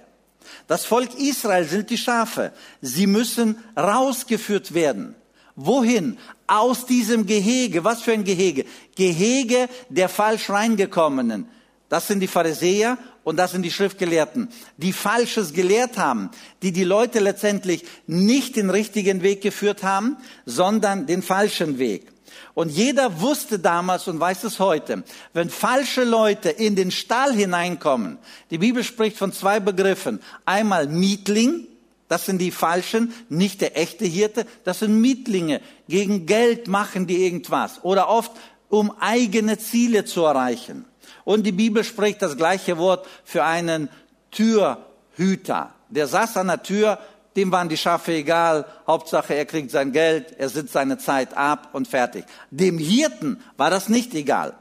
Das 0.68 0.86
Volk 0.86 1.20
Israel 1.20 1.66
sind 1.66 1.90
die 1.90 1.98
Schafe. 1.98 2.52
Sie 2.80 3.08
müssen 3.08 3.58
rausgeführt 3.76 4.76
werden. 4.76 5.16
Wohin? 5.56 6.20
Aus 6.46 6.86
diesem 6.86 7.26
Gehege. 7.26 7.84
Was 7.84 8.04
für 8.04 8.14
ein 8.14 8.26
Gehege? 8.26 8.66
Gehege 8.96 9.70
der 9.90 10.08
falsch 10.08 10.52
reingekommenen. 10.52 11.48
Das 11.90 12.06
sind 12.06 12.20
die 12.20 12.28
Pharisäer 12.28 13.00
und 13.24 13.38
das 13.38 13.54
sind 13.54 13.64
die 13.64 13.72
Schriftgelehrten, 13.72 14.50
die 14.78 14.94
Falsches 14.94 15.54
gelehrt 15.54 15.98
haben, 15.98 16.30
die 16.62 16.72
die 16.72 16.84
Leute 16.84 17.20
letztendlich 17.20 17.86
nicht 18.06 18.56
den 18.56 18.70
richtigen 18.70 19.24
Weg 19.24 19.42
geführt 19.42 19.82
haben, 19.82 20.18
sondern 20.46 21.08
den 21.08 21.24
falschen 21.24 21.80
Weg. 21.80 22.13
Und 22.56 22.70
jeder 22.70 23.22
wusste 23.22 23.58
damals 23.58 24.08
und 24.08 24.20
weiß 24.20 24.44
es 24.44 24.60
heute, 24.60 25.04
wenn 25.34 25.50
falsche 25.50 26.04
Leute 26.04 26.50
in 26.50 26.76
den 26.76 26.92
Stall 26.92 27.34
hineinkommen, 27.34 28.20
die 28.52 28.60
Bibel 28.60 28.84
spricht 28.84 29.18
von 29.18 29.34
zwei 29.34 29.60
Begriffen. 29.60 30.20
Einmal 30.46 30.88
Mietling, 30.88 31.68
das 32.10 32.28
sind 32.28 32.38
die 32.40 32.52
Falschen, 32.52 33.12
nicht 33.28 33.62
der 33.62 33.76
echte 33.78 34.06
Hirte, 34.06 34.46
das 34.66 34.80
sind 34.80 35.02
Mietlinge. 35.02 35.62
Gegen 35.88 36.28
Geld 36.28 36.68
machen 36.68 37.08
die 37.08 37.26
irgendwas 37.26 37.84
oder 37.84 38.08
oft 38.08 38.32
um 38.70 38.92
eigene 39.00 39.58
Ziele 39.58 40.06
zu 40.06 40.24
erreichen. 40.24 40.86
Und 41.26 41.44
die 41.44 41.52
Bibel 41.52 41.84
spricht 41.84 42.22
das 42.22 42.38
gleiche 42.38 42.78
Wort 42.78 43.08
für 43.24 43.44
einen 43.44 43.90
Türhüter. 44.32 45.74
Der 45.90 46.08
saß 46.08 46.38
an 46.38 46.48
der 46.48 46.64
Tür 46.64 47.00
dem 47.36 47.52
waren 47.52 47.70
die 47.70 47.78
Schafe 47.78 48.14
egal, 48.14 48.66
Hauptsache 48.86 49.34
er 49.34 49.46
kriegt 49.46 49.72
sein 49.72 49.92
Geld, 49.92 50.36
er 50.38 50.50
sitzt 50.50 50.74
seine 50.74 50.98
Zeit 50.98 51.36
ab 51.36 51.70
und 51.74 51.88
fertig. 51.88 52.26
Dem 52.52 52.78
Hirten 52.78 53.42
war 53.58 53.70
das 53.70 53.90
nicht 53.90 54.14
egal. 54.14 54.54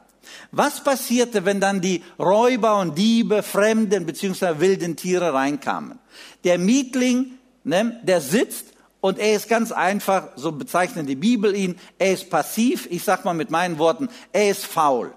Was 0.51 0.83
passierte, 0.83 1.45
wenn 1.45 1.61
dann 1.61 1.81
die 1.81 2.03
Räuber 2.19 2.79
und 2.79 2.97
Diebe, 2.97 3.43
Fremden 3.43 4.07
bzw. 4.07 4.61
wilden 4.61 4.97
Tiere 4.97 5.35
reinkamen? 5.35 5.99
Der 6.45 6.59
Mietling, 6.59 7.39
ne, 7.65 8.01
der 8.03 8.21
sitzt 8.21 8.67
und 9.01 9.19
er 9.19 9.35
ist 9.35 9.49
ganz 9.49 9.73
einfach, 9.73 10.29
so 10.37 10.53
bezeichnet 10.53 11.09
die 11.09 11.17
Bibel 11.17 11.55
ihn, 11.55 11.77
er 11.99 12.13
ist 12.13 12.31
passiv, 12.31 12.87
ich 12.91 13.03
sag 13.03 13.25
mal 13.25 13.35
mit 13.35 13.51
meinen 13.51 13.79
Worten, 13.79 14.09
er 14.33 14.51
ist 14.51 14.65
faul. 14.65 15.13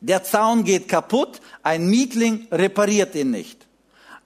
Der 0.00 0.22
Zaun 0.22 0.62
geht 0.62 0.88
kaputt, 0.88 1.40
ein 1.62 1.88
Mietling 1.88 2.46
repariert 2.52 3.14
ihn 3.16 3.32
nicht. 3.32 3.66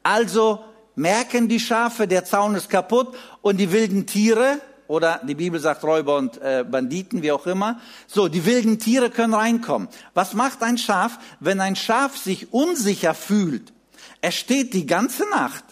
Also 0.03 0.63
merken 0.95 1.49
die 1.49 1.61
Schafe, 1.61 2.07
der 2.07 2.25
Zaun 2.25 2.55
ist 2.55 2.71
kaputt 2.71 3.15
und 3.41 3.59
die 3.59 3.73
wilden 3.73 4.07
Tiere, 4.07 4.61
oder 4.89 5.21
die 5.23 5.35
Bibel 5.35 5.59
sagt 5.59 5.85
Räuber 5.85 6.17
und 6.17 6.41
äh, 6.43 6.65
Banditen, 6.69 7.23
wie 7.23 7.33
auch 7.33 7.47
immer, 7.47 7.81
so, 8.07 8.29
die 8.29 8.45
wilden 8.45 8.79
Tiere 8.79 9.09
können 9.09 9.33
reinkommen. 9.33 9.89
Was 10.13 10.35
macht 10.35 10.63
ein 10.63 10.77
Schaf, 10.77 11.19
wenn 11.41 11.61
ein 11.61 11.77
Schaf 11.77 12.19
sich 12.19 12.53
unsicher 12.53 13.15
fühlt? 13.15 13.73
Er 14.21 14.33
steht 14.33 14.75
die 14.75 14.87
ganze 14.87 15.29
Nacht. 15.31 15.65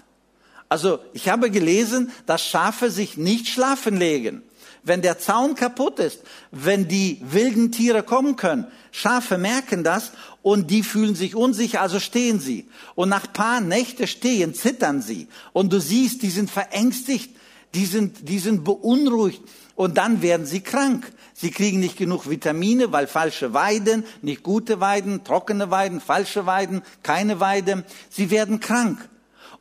Also 0.71 1.01
ich 1.13 1.29
habe 1.29 1.51
gelesen, 1.51 2.13
dass 2.27 2.47
Schafe 2.47 2.91
sich 2.91 3.17
nicht 3.17 3.49
schlafen 3.49 3.97
legen. 3.97 4.43
Wenn 4.83 5.03
der 5.03 5.19
Zaun 5.19 5.55
kaputt 5.55 5.99
ist, 5.99 6.23
wenn 6.51 6.89
die 6.89 7.21
wilden 7.21 7.71
Tiere 7.73 8.03
kommen 8.03 8.37
können, 8.37 8.67
Schafe 8.93 9.37
merken 9.37 9.85
das 9.85 10.13
und 10.43 10.71
die 10.71 10.83
fühlen 10.83 11.15
sich 11.15 11.35
unsicher, 11.35 11.81
also 11.81 12.01
stehen 12.01 12.41
sie. 12.41 12.69
Und 12.95 13.09
nach 13.09 13.33
paar 13.33 13.61
Nächte 13.61 14.07
stehen, 14.07 14.55
zittern 14.55 15.03
sie. 15.03 15.29
Und 15.53 15.73
du 15.73 15.81
siehst, 15.81 16.23
die 16.23 16.31
sind 16.31 16.51
verängstigt, 16.51 17.37
die 17.75 17.87
sind, 17.87 18.29
die 18.29 18.39
sind 18.39 18.65
beunruhigt. 18.65 19.43
Und 19.75 19.97
dann 19.99 20.23
werden 20.23 20.47
sie 20.47 20.61
krank. 20.61 21.11
Sie 21.35 21.51
kriegen 21.51 21.81
nicht 21.81 21.97
genug 21.97 22.29
Vitamine, 22.29 22.93
weil 22.93 23.07
falsche 23.07 23.55
Weiden, 23.55 24.05
nicht 24.21 24.43
gute 24.43 24.81
Weiden, 24.81 25.25
trockene 25.25 25.71
Weiden, 25.71 26.01
falsche 26.01 26.45
Weiden, 26.47 26.83
keine 27.03 27.41
Weide. 27.41 27.85
Sie 28.11 28.31
werden 28.31 28.61
krank. 28.61 29.09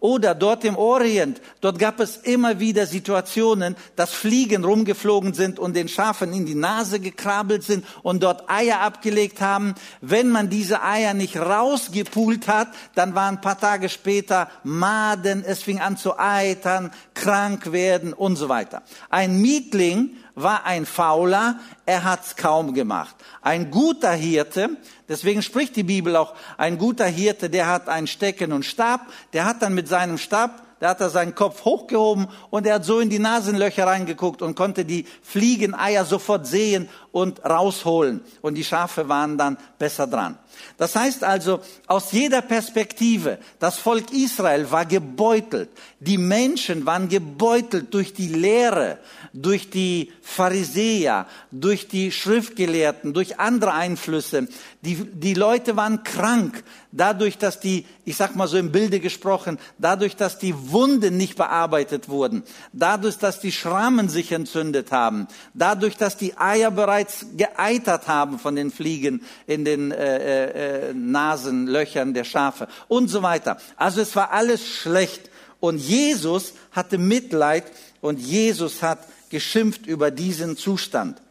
Oder 0.02 0.34
dort 0.34 0.64
im 0.64 0.78
Orient, 0.78 1.42
dort 1.60 1.78
gab 1.78 2.00
es 2.00 2.16
immer 2.16 2.62
wieder 2.62 2.86
Situationen, 2.86 3.76
dass 3.98 4.14
Fliegen 4.14 4.64
rumgeflogen 4.64 5.34
sind 5.34 5.60
und 5.60 5.76
den 5.76 5.90
Schafen 5.90 6.32
in 6.32 6.46
die 6.46 6.56
Nase 6.56 7.02
gekrabbelt 7.02 7.64
sind 7.64 7.86
und 8.02 8.24
dort 8.24 8.50
Eier 8.50 8.80
abgelegt 8.80 9.42
haben. 9.42 9.76
Wenn 10.00 10.30
man 10.30 10.50
diese 10.50 10.84
Eier 10.84 11.14
nicht 11.14 11.36
rausgepult 11.36 12.48
hat, 12.48 12.70
dann 12.96 13.14
waren 13.14 13.36
ein 13.36 13.42
paar 13.42 13.60
Tage 13.60 13.90
später 13.90 14.50
Maden, 14.64 15.44
es 15.46 15.64
fing 15.64 15.80
an 15.82 15.98
zu 15.98 16.18
eitern, 16.18 16.92
krank 17.14 17.74
werden 17.74 18.14
und 18.14 18.38
so 18.38 18.48
weiter. 18.48 18.84
Ein 19.10 19.42
Mietling 19.42 20.16
war 20.36 20.66
ein 20.66 20.86
Fauler, 20.86 21.60
er 21.86 22.06
hat's 22.06 22.38
kaum 22.38 22.74
gemacht. 22.74 23.16
Ein 23.42 23.72
guter 23.72 24.12
Hirte, 24.12 24.70
deswegen 25.10 25.42
spricht 25.42 25.76
die 25.76 25.84
Bibel 25.84 26.16
auch, 26.16 26.34
ein 26.58 26.78
guter 26.78 27.08
Hirte, 27.08 27.50
der 27.50 27.68
hat 27.68 27.90
ein 27.90 28.08
Stecken 28.08 28.54
und 28.54 28.64
Stab, 28.64 29.02
der 29.34 29.44
hat 29.44 29.62
dann 29.62 29.74
mit 29.74 29.89
seinem 29.90 30.18
Stab 30.18 30.64
da 30.80 30.90
hat 30.90 31.02
er 31.02 31.10
seinen 31.10 31.36
Kopf 31.36 31.66
hochgehoben 31.66 32.28
und 32.50 32.66
er 32.66 32.76
hat 32.76 32.86
so 32.86 33.00
in 33.00 33.10
die 33.10 33.20
Nasenlöcher 33.20 33.86
reingeguckt 33.86 34.42
und 34.42 34.56
konnte 34.56 34.86
die 34.86 35.06
Fliegeneier 35.22 36.06
sofort 36.06 36.48
sehen 36.48 36.88
und 37.12 37.44
rausholen. 37.44 38.22
Und 38.42 38.56
die 38.56 38.64
Schafe 38.64 39.10
waren 39.10 39.38
dann 39.38 39.58
besser 39.78 40.08
dran. 40.08 40.38
Das 40.78 40.96
heißt 40.96 41.24
also, 41.24 41.60
aus 41.88 42.12
jeder 42.12 42.42
Perspektive, 42.42 43.40
das 43.60 43.78
Volk 43.78 44.12
Israel 44.12 44.72
war 44.72 44.86
gebeutelt. 44.86 45.70
Die 46.00 46.18
Menschen 46.18 46.86
waren 46.86 47.10
gebeutelt 47.10 47.94
durch 47.94 48.14
die 48.14 48.28
Lehre, 48.28 49.00
durch 49.34 49.70
die 49.70 50.12
Pharisäer, 50.22 51.28
durch 51.52 51.88
die 51.88 52.12
Schriftgelehrten, 52.12 53.14
durch 53.14 53.40
andere 53.40 53.74
Einflüsse. 53.74 54.48
Die, 54.82 54.96
die 54.96 55.34
Leute 55.34 55.76
waren 55.76 56.04
krank, 56.04 56.64
dadurch, 56.92 57.38
dass 57.38 57.60
die, 57.60 57.86
ich 58.06 58.18
sag 58.18 58.36
mal 58.36 58.48
so 58.48 58.58
im 58.58 58.72
Bilde 58.72 59.00
gesprochen, 59.00 59.60
dadurch, 59.78 60.16
dass 60.16 60.40
die 60.40 60.54
Wunden 60.72 61.18
nicht 61.18 61.36
bearbeitet 61.36 62.10
wurden, 62.10 62.44
dadurch, 62.74 63.18
dass 63.18 63.40
die 63.40 63.52
Schrammen 63.52 64.10
sich 64.10 64.32
entzündet 64.32 64.92
haben, 64.92 65.28
dadurch, 65.54 65.98
dass 65.98 66.18
die 66.18 66.38
Eier 66.38 66.72
bereits 66.72 67.26
geeitert 67.38 68.08
haben 68.08 68.40
von 68.40 68.56
den 68.56 68.72
Fliegen 68.72 69.22
in 69.48 69.66
den 69.66 69.92
äh, 69.92 70.90
äh, 70.90 70.94
Nasenlöchern 70.94 72.14
der 72.14 72.24
Schafe 72.24 72.68
und 72.88 73.08
so 73.08 73.22
weiter. 73.22 73.58
Also 73.78 74.02
es 74.02 74.16
war 74.16 74.32
alles 74.32 74.68
schlecht. 74.68 75.30
Und 75.60 75.78
Jesus 75.78 76.54
hatte 76.72 76.98
Mitleid 76.98 77.66
und 78.00 78.20
Jesus 78.20 78.82
hat 78.82 79.00
geschimpft 79.30 79.86
über 79.86 80.10
diesen 80.10 80.56
Zustand. 80.56 81.22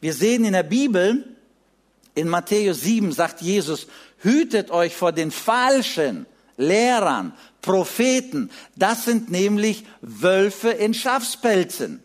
Wir 0.00 0.14
sehen 0.14 0.44
in 0.44 0.54
der 0.54 0.62
Bibel, 0.62 1.24
in 2.14 2.28
Matthäus 2.28 2.82
7 2.82 3.12
sagt 3.12 3.42
Jesus, 3.42 3.86
hütet 4.24 4.70
euch 4.70 4.96
vor 4.96 5.12
den 5.12 5.30
falschen 5.30 6.26
Lehrern, 6.56 7.32
Propheten. 7.60 8.50
Das 8.76 9.04
sind 9.04 9.30
nämlich 9.30 9.84
Wölfe 10.00 10.70
in 10.70 10.94
Schafspelzen. 10.94 12.02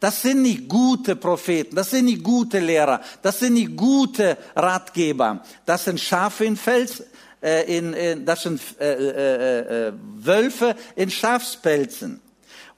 Das 0.00 0.22
sind 0.22 0.42
nicht 0.42 0.68
gute 0.68 1.16
Propheten, 1.16 1.74
das 1.74 1.90
sind 1.90 2.04
nicht 2.04 2.22
gute 2.22 2.60
Lehrer, 2.60 3.00
das 3.22 3.40
sind 3.40 3.54
nicht 3.54 3.76
gute 3.76 4.38
Ratgeber. 4.54 5.42
Das 5.66 5.84
sind 5.84 5.98
Schafe 5.98 6.44
in 6.44 6.56
Fels, 6.56 7.02
äh, 7.42 7.76
in, 7.76 7.92
in, 7.94 8.24
das 8.24 8.42
sind 8.42 8.60
äh, 8.80 8.92
äh, 8.92 9.88
äh, 9.88 9.92
Wölfe 10.16 10.76
in 10.94 11.10
Schafspelzen. 11.10 12.20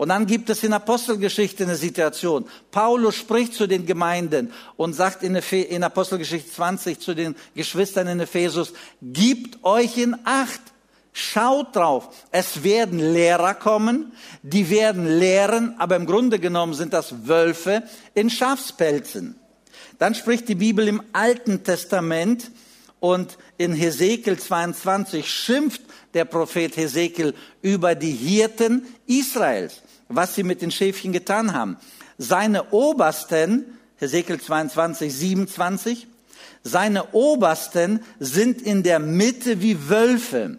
Und 0.00 0.08
dann 0.08 0.24
gibt 0.24 0.48
es 0.48 0.62
in 0.62 0.72
Apostelgeschichte 0.72 1.64
eine 1.64 1.76
Situation. 1.76 2.46
Paulus 2.70 3.16
spricht 3.16 3.52
zu 3.52 3.66
den 3.66 3.84
Gemeinden 3.84 4.50
und 4.78 4.94
sagt 4.94 5.22
in, 5.22 5.34
in 5.36 5.84
Apostelgeschichte 5.84 6.50
20 6.50 6.98
zu 6.98 7.12
den 7.12 7.36
Geschwistern 7.54 8.06
in 8.06 8.18
Ephesus, 8.18 8.72
gibt 9.02 9.62
euch 9.62 9.98
in 9.98 10.16
Acht. 10.24 10.62
Schaut 11.12 11.76
drauf. 11.76 12.08
Es 12.30 12.62
werden 12.62 12.98
Lehrer 13.12 13.52
kommen, 13.52 14.12
die 14.42 14.70
werden 14.70 15.06
lehren, 15.18 15.74
aber 15.78 15.96
im 15.96 16.06
Grunde 16.06 16.38
genommen 16.38 16.72
sind 16.72 16.94
das 16.94 17.28
Wölfe 17.28 17.82
in 18.14 18.30
Schafspelzen. 18.30 19.34
Dann 19.98 20.14
spricht 20.14 20.48
die 20.48 20.54
Bibel 20.54 20.88
im 20.88 21.02
Alten 21.12 21.62
Testament 21.62 22.50
und 23.00 23.36
in 23.58 23.74
Hesekiel 23.74 24.38
22 24.38 25.30
schimpft 25.30 25.82
der 26.14 26.24
Prophet 26.24 26.74
Hesekiel 26.78 27.34
über 27.60 27.94
die 27.94 28.12
Hirten 28.12 28.86
Israels 29.06 29.82
was 30.10 30.34
sie 30.34 30.42
mit 30.42 30.60
den 30.60 30.70
Schäfchen 30.70 31.12
getan 31.12 31.54
haben. 31.54 31.78
Seine 32.18 32.72
Obersten, 32.72 33.78
Hesekiel 33.96 34.40
22, 34.40 35.14
27, 35.14 36.06
seine 36.62 37.12
Obersten 37.12 38.00
sind 38.18 38.60
in 38.60 38.82
der 38.82 38.98
Mitte 38.98 39.62
wie 39.62 39.88
Wölfe, 39.88 40.58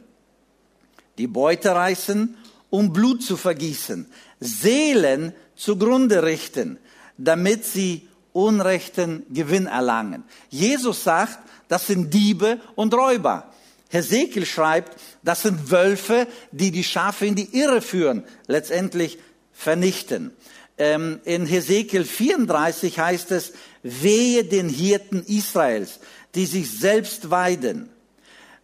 die 1.18 1.28
Beute 1.28 1.76
reißen, 1.76 2.36
um 2.70 2.94
Blut 2.94 3.22
zu 3.22 3.38
vergießen, 3.38 4.08
Seelen 4.40 5.34
zugrunde 5.56 6.24
richten, 6.24 6.80
damit 7.18 7.66
sie 7.66 8.08
unrechten 8.34 9.26
Gewinn 9.30 9.68
erlangen. 9.68 10.24
Jesus 10.50 11.04
sagt, 11.04 11.40
das 11.68 11.88
sind 11.88 12.14
Diebe 12.14 12.60
und 12.76 12.94
Räuber. 12.94 13.52
Hesekiel 13.90 14.46
schreibt, 14.46 14.98
das 15.22 15.42
sind 15.44 15.70
Wölfe, 15.70 16.28
die 16.52 16.72
die 16.72 16.86
Schafe 16.86 17.26
in 17.26 17.36
die 17.36 17.56
Irre 17.56 17.82
führen. 17.82 18.24
Letztendlich 18.48 19.20
vernichten. 19.54 20.32
Ähm, 20.78 21.20
in 21.26 21.46
Hesekiel 21.46 22.06
34 22.06 23.00
heißt 23.00 23.32
es, 23.32 23.54
wehe 23.84 24.44
den 24.44 24.70
Hirten 24.70 25.24
Israels, 25.26 26.00
die 26.36 26.46
sich 26.46 26.70
selbst 26.72 27.30
weiden, 27.30 27.90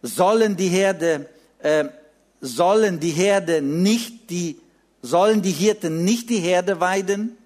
sollen 0.02 0.56
die 0.56 0.68
Herde, 0.68 1.28
äh, 1.60 1.84
sollen 2.40 3.00
die 3.00 3.10
Herde 3.10 3.62
nicht 3.62 4.30
die, 4.30 4.60
sollen 5.02 5.42
die 5.42 5.52
Hirten 5.52 6.04
nicht 6.04 6.30
die 6.30 6.38
Herde 6.38 6.80
weiden? 6.80 7.36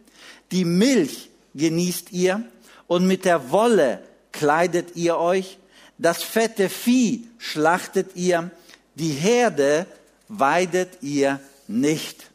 Die 0.53 0.65
Milch 0.65 1.31
genießt 1.55 2.13
ihr 2.13 2.43
und 2.87 3.07
mit 3.07 3.25
der 3.25 3.51
Wolle 3.51 4.03
kleidet 4.33 4.97
ihr 4.97 5.19
euch, 5.19 5.59
das 5.99 6.23
fette 6.23 6.69
Vieh 6.69 7.29
schlachtet 7.39 8.17
ihr, 8.17 8.51
die 8.95 9.13
Herde 9.13 9.87
weidet 10.29 11.03
ihr 11.03 11.41
nicht. 11.69 12.32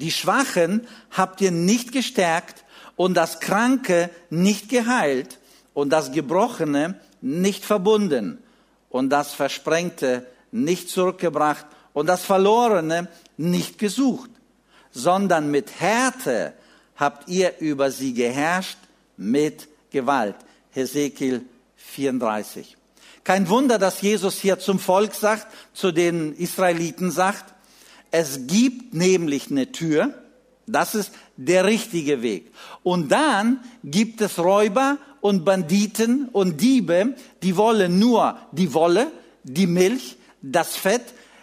Die 0.00 0.10
Schwachen 0.10 0.86
habt 1.10 1.42
ihr 1.42 1.50
nicht 1.50 1.92
gestärkt 1.92 2.64
und 2.96 3.14
das 3.14 3.38
Kranke 3.38 4.08
nicht 4.30 4.70
geheilt 4.70 5.38
und 5.74 5.90
das 5.90 6.10
Gebrochene 6.10 6.98
nicht 7.20 7.66
verbunden 7.66 8.38
und 8.88 9.10
das 9.10 9.34
Versprengte 9.34 10.26
nicht 10.52 10.88
zurückgebracht 10.88 11.66
und 11.92 12.06
das 12.06 12.24
Verlorene 12.24 13.08
nicht 13.36 13.78
gesucht, 13.78 14.30
sondern 14.90 15.50
mit 15.50 15.80
Härte 15.80 16.54
habt 16.96 17.28
ihr 17.28 17.58
über 17.58 17.90
sie 17.90 18.14
geherrscht 18.14 18.78
mit 19.18 19.68
Gewalt. 19.90 20.36
Hesekiel 20.70 21.44
34. 21.76 22.78
Kein 23.22 23.50
Wunder, 23.50 23.78
dass 23.78 24.00
Jesus 24.00 24.38
hier 24.38 24.58
zum 24.58 24.78
Volk 24.78 25.14
sagt, 25.14 25.46
zu 25.74 25.92
den 25.92 26.34
Israeliten 26.36 27.10
sagt, 27.10 27.52
es 28.10 28.46
gibt 28.46 28.94
nämlich 28.94 29.50
eine 29.50 29.72
Tür, 29.72 30.14
das 30.66 30.94
ist 30.94 31.12
der 31.36 31.64
richtige 31.64 32.22
Weg. 32.22 32.52
Und 32.82 33.10
dann 33.10 33.60
gibt 33.84 34.20
es 34.20 34.38
Räuber 34.38 34.98
und 35.20 35.44
Banditen 35.44 36.28
und 36.32 36.60
Diebe, 36.60 37.14
die 37.42 37.56
wollen 37.56 37.98
nur 37.98 38.38
die 38.52 38.72
Wolle, 38.74 39.08
die 39.44 39.66
Milch, 39.66 40.16
das 40.42 40.76
Fett, 40.76 41.02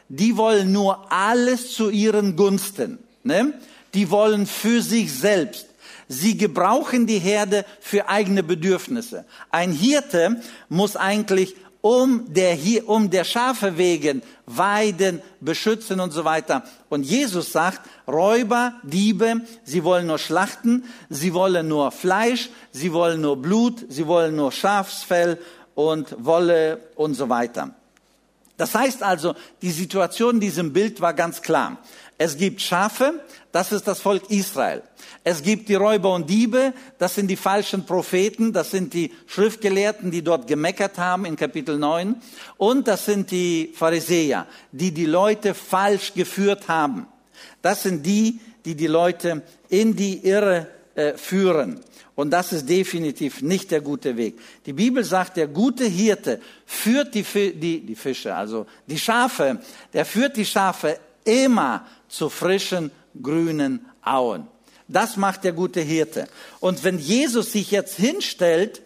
die 0.09 0.37
wollen 0.37 0.71
nur 0.71 1.11
alles 1.11 1.73
zu 1.73 1.89
ihren 1.89 2.35
Gunsten. 2.35 2.99
Ne? 3.23 3.53
Die 3.93 4.09
wollen 4.09 4.45
für 4.45 4.81
sich 4.81 5.13
selbst. 5.13 5.67
Sie 6.07 6.37
gebrauchen 6.37 7.05
die 7.05 7.19
Herde 7.19 7.65
für 7.81 8.07
eigene 8.07 8.41
Bedürfnisse. 8.41 9.25
Ein 9.51 9.73
Hirte 9.73 10.41
muss 10.69 10.95
eigentlich 10.95 11.55
um 11.87 12.33
der, 12.33 12.53
hier, 12.53 12.89
um 12.89 13.09
der 13.09 13.23
Schafe 13.23 13.77
wegen 13.77 14.21
weiden, 14.45 15.21
beschützen 15.39 16.01
und 16.01 16.11
so 16.11 16.25
weiter. 16.25 16.63
Und 16.89 17.03
Jesus 17.03 17.53
sagt, 17.53 17.79
Räuber, 18.05 18.73
Diebe, 18.83 19.35
sie 19.63 19.85
wollen 19.85 20.07
nur 20.07 20.19
schlachten, 20.19 20.83
sie 21.09 21.33
wollen 21.33 21.69
nur 21.69 21.93
Fleisch, 21.93 22.49
sie 22.73 22.91
wollen 22.91 23.21
nur 23.21 23.41
Blut, 23.41 23.85
sie 23.87 24.05
wollen 24.05 24.35
nur 24.35 24.51
Schafsfell 24.51 25.39
und 25.75 26.13
Wolle 26.25 26.81
und 26.95 27.13
so 27.13 27.29
weiter. 27.29 27.73
Das 28.57 28.75
heißt 28.75 29.01
also, 29.01 29.35
die 29.61 29.71
Situation 29.71 30.35
in 30.35 30.41
diesem 30.41 30.73
Bild 30.73 30.99
war 30.99 31.13
ganz 31.13 31.41
klar. 31.41 31.77
Es 32.17 32.35
gibt 32.35 32.59
Schafe, 32.59 33.23
das 33.53 33.71
ist 33.71 33.87
das 33.87 34.01
Volk 34.01 34.29
Israel. 34.29 34.83
Es 35.29 35.43
gibt 35.43 35.67
die 35.67 35.75
Räuber 35.75 36.13
und 36.13 36.29
Diebe, 36.29 36.73
das 36.99 37.15
sind 37.15 37.27
die 37.27 37.35
falschen 37.35 37.85
Propheten, 37.85 38.53
das 38.53 38.71
sind 38.71 38.93
die 38.93 39.11
Schriftgelehrten, 39.25 40.09
die 40.09 40.21
dort 40.21 40.47
gemeckert 40.47 40.97
haben 40.97 41.25
in 41.25 41.35
Kapitel 41.35 41.77
9. 41.77 42.15
Und 42.55 42.87
das 42.87 43.03
sind 43.03 43.29
die 43.29 43.73
Pharisäer, 43.75 44.47
die 44.71 44.93
die 44.93 45.05
Leute 45.05 45.53
falsch 45.53 46.13
geführt 46.13 46.69
haben. 46.69 47.07
Das 47.61 47.83
sind 47.83 48.05
die, 48.05 48.39
die 48.63 48.75
die 48.75 48.87
Leute 48.87 49.43
in 49.67 49.97
die 49.97 50.25
Irre 50.25 50.67
äh, 50.95 51.17
führen. 51.17 51.81
Und 52.15 52.31
das 52.31 52.53
ist 52.53 52.69
definitiv 52.69 53.41
nicht 53.41 53.71
der 53.71 53.81
gute 53.81 54.15
Weg. 54.15 54.39
Die 54.65 54.71
Bibel 54.71 55.03
sagt, 55.03 55.35
der 55.35 55.47
gute 55.47 55.83
Hirte 55.83 56.39
führt 56.65 57.13
die, 57.13 57.23
die, 57.51 57.85
die 57.85 57.95
Fische, 57.95 58.33
also 58.33 58.65
die 58.85 58.97
Schafe, 58.97 59.59
der 59.91 60.05
führt 60.05 60.37
die 60.37 60.45
Schafe 60.45 60.97
immer 61.25 61.85
zu 62.07 62.29
frischen, 62.29 62.91
grünen 63.21 63.85
Auen. 64.01 64.47
Das 64.87 65.17
macht 65.17 65.43
der 65.43 65.53
gute 65.53 65.81
Hirte. 65.81 66.27
Und 66.59 66.83
wenn 66.83 66.99
Jesus 66.99 67.51
sich 67.51 67.71
jetzt 67.71 67.95
hinstellt 67.97 68.81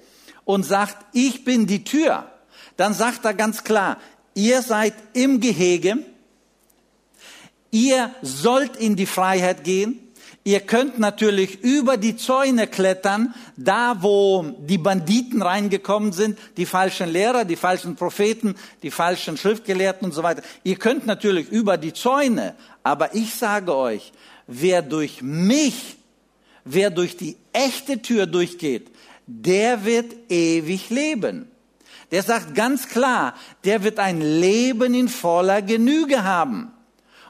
und 0.45 0.63
sagt, 0.63 0.97
ich 1.13 1.43
bin 1.43 1.67
die 1.67 1.83
Tür, 1.83 2.29
dann 2.77 2.93
sagt 2.93 3.25
er 3.25 3.33
ganz 3.33 3.63
klar, 3.63 3.97
ihr 4.33 4.61
seid 4.61 4.93
im 5.13 5.39
Gehege, 5.39 5.99
ihr 7.69 8.13
sollt 8.21 8.75
in 8.77 8.95
die 8.95 9.05
Freiheit 9.05 9.63
gehen, 9.63 10.11
Ihr 10.43 10.61
könnt 10.61 10.97
natürlich 10.97 11.61
über 11.61 11.97
die 11.97 12.17
Zäune 12.17 12.65
klettern, 12.65 13.35
da 13.57 13.97
wo 13.99 14.55
die 14.61 14.79
Banditen 14.79 15.43
reingekommen 15.43 16.13
sind, 16.13 16.39
die 16.57 16.65
falschen 16.65 17.09
Lehrer, 17.09 17.45
die 17.45 17.55
falschen 17.55 17.95
Propheten, 17.95 18.55
die 18.81 18.89
falschen 18.89 19.37
Schriftgelehrten 19.37 20.05
und 20.05 20.13
so 20.13 20.23
weiter. 20.23 20.41
Ihr 20.63 20.77
könnt 20.77 21.05
natürlich 21.05 21.47
über 21.49 21.77
die 21.77 21.93
Zäune, 21.93 22.55
aber 22.81 23.13
ich 23.13 23.35
sage 23.35 23.75
euch, 23.75 24.13
wer 24.51 24.81
durch 24.81 25.21
mich, 25.21 25.97
wer 26.65 26.89
durch 26.89 27.15
die 27.15 27.37
echte 27.53 28.01
Tür 28.01 28.25
durchgeht, 28.25 28.91
der 29.25 29.85
wird 29.85 30.13
ewig 30.29 30.89
leben. 30.89 31.49
Der 32.11 32.23
sagt 32.23 32.53
ganz 32.53 32.89
klar, 32.89 33.33
der 33.63 33.83
wird 33.83 33.97
ein 33.97 34.19
Leben 34.19 34.93
in 34.93 35.07
voller 35.07 35.61
Genüge 35.61 36.23
haben. 36.23 36.71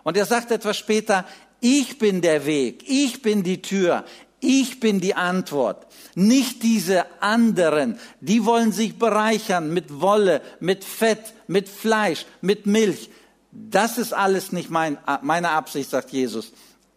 Und 0.03 0.17
er 0.17 0.25
sagt 0.25 0.49
etwas 0.49 0.77
später, 0.77 1.25
ich 1.60 1.99
bin 1.99 2.21
der 2.21 2.47
Weg, 2.47 2.84
ich 2.88 3.21
bin 3.21 3.43
die 3.43 3.62
Tür, 3.62 4.03
ich 4.39 4.79
bin 4.79 4.99
die 4.99 5.13
Antwort. 5.13 5.86
Nicht 6.15 6.63
diese 6.63 7.05
anderen, 7.21 7.99
die 8.19 8.43
wollen 8.45 8.71
sich 8.71 8.97
bereichern 8.97 9.71
mit 9.71 10.01
Wolle, 10.01 10.41
mit 10.60 10.84
Fett, 10.84 11.34
mit 11.45 11.69
Fleisch, 11.69 12.25
mit 12.41 12.65
Milch. 12.65 13.12
Das 13.51 13.99
ist 13.99 14.13
alles 14.13 14.51
nicht 14.51 14.71
mein, 14.71 14.97
meine 15.21 15.49
Absicht, 15.51 15.91
sagt 15.91 16.10
Jesus. 16.10 16.51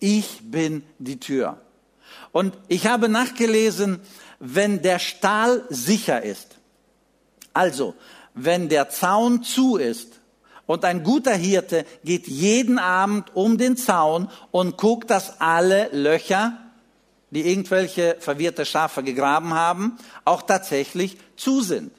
Ich 0.06 0.40
bin 0.42 0.82
die 0.98 1.18
Tür. 1.18 1.56
Und 2.30 2.52
ich 2.68 2.86
habe 2.86 3.08
nachgelesen, 3.08 4.00
wenn 4.38 4.82
der 4.82 4.98
Stahl 4.98 5.64
sicher 5.70 6.22
ist, 6.22 6.58
also 7.54 7.94
wenn 8.34 8.68
der 8.68 8.90
Zaun 8.90 9.42
zu 9.42 9.78
ist, 9.78 10.20
und 10.66 10.84
ein 10.84 11.04
guter 11.04 11.34
Hirte 11.34 11.86
geht 12.04 12.28
jeden 12.28 12.78
Abend 12.78 13.34
um 13.34 13.56
den 13.56 13.78
Zaun 13.78 14.28
und 14.50 14.76
guckt, 14.76 15.08
dass 15.08 15.40
alle 15.40 15.88
Löcher, 15.92 16.58
die 17.30 17.48
irgendwelche 17.48 18.16
verwirrte 18.20 18.66
Schafe 18.66 19.02
gegraben 19.02 19.54
haben, 19.54 19.96
auch 20.26 20.42
tatsächlich 20.42 21.16
zu 21.36 21.62
sind. 21.62 21.92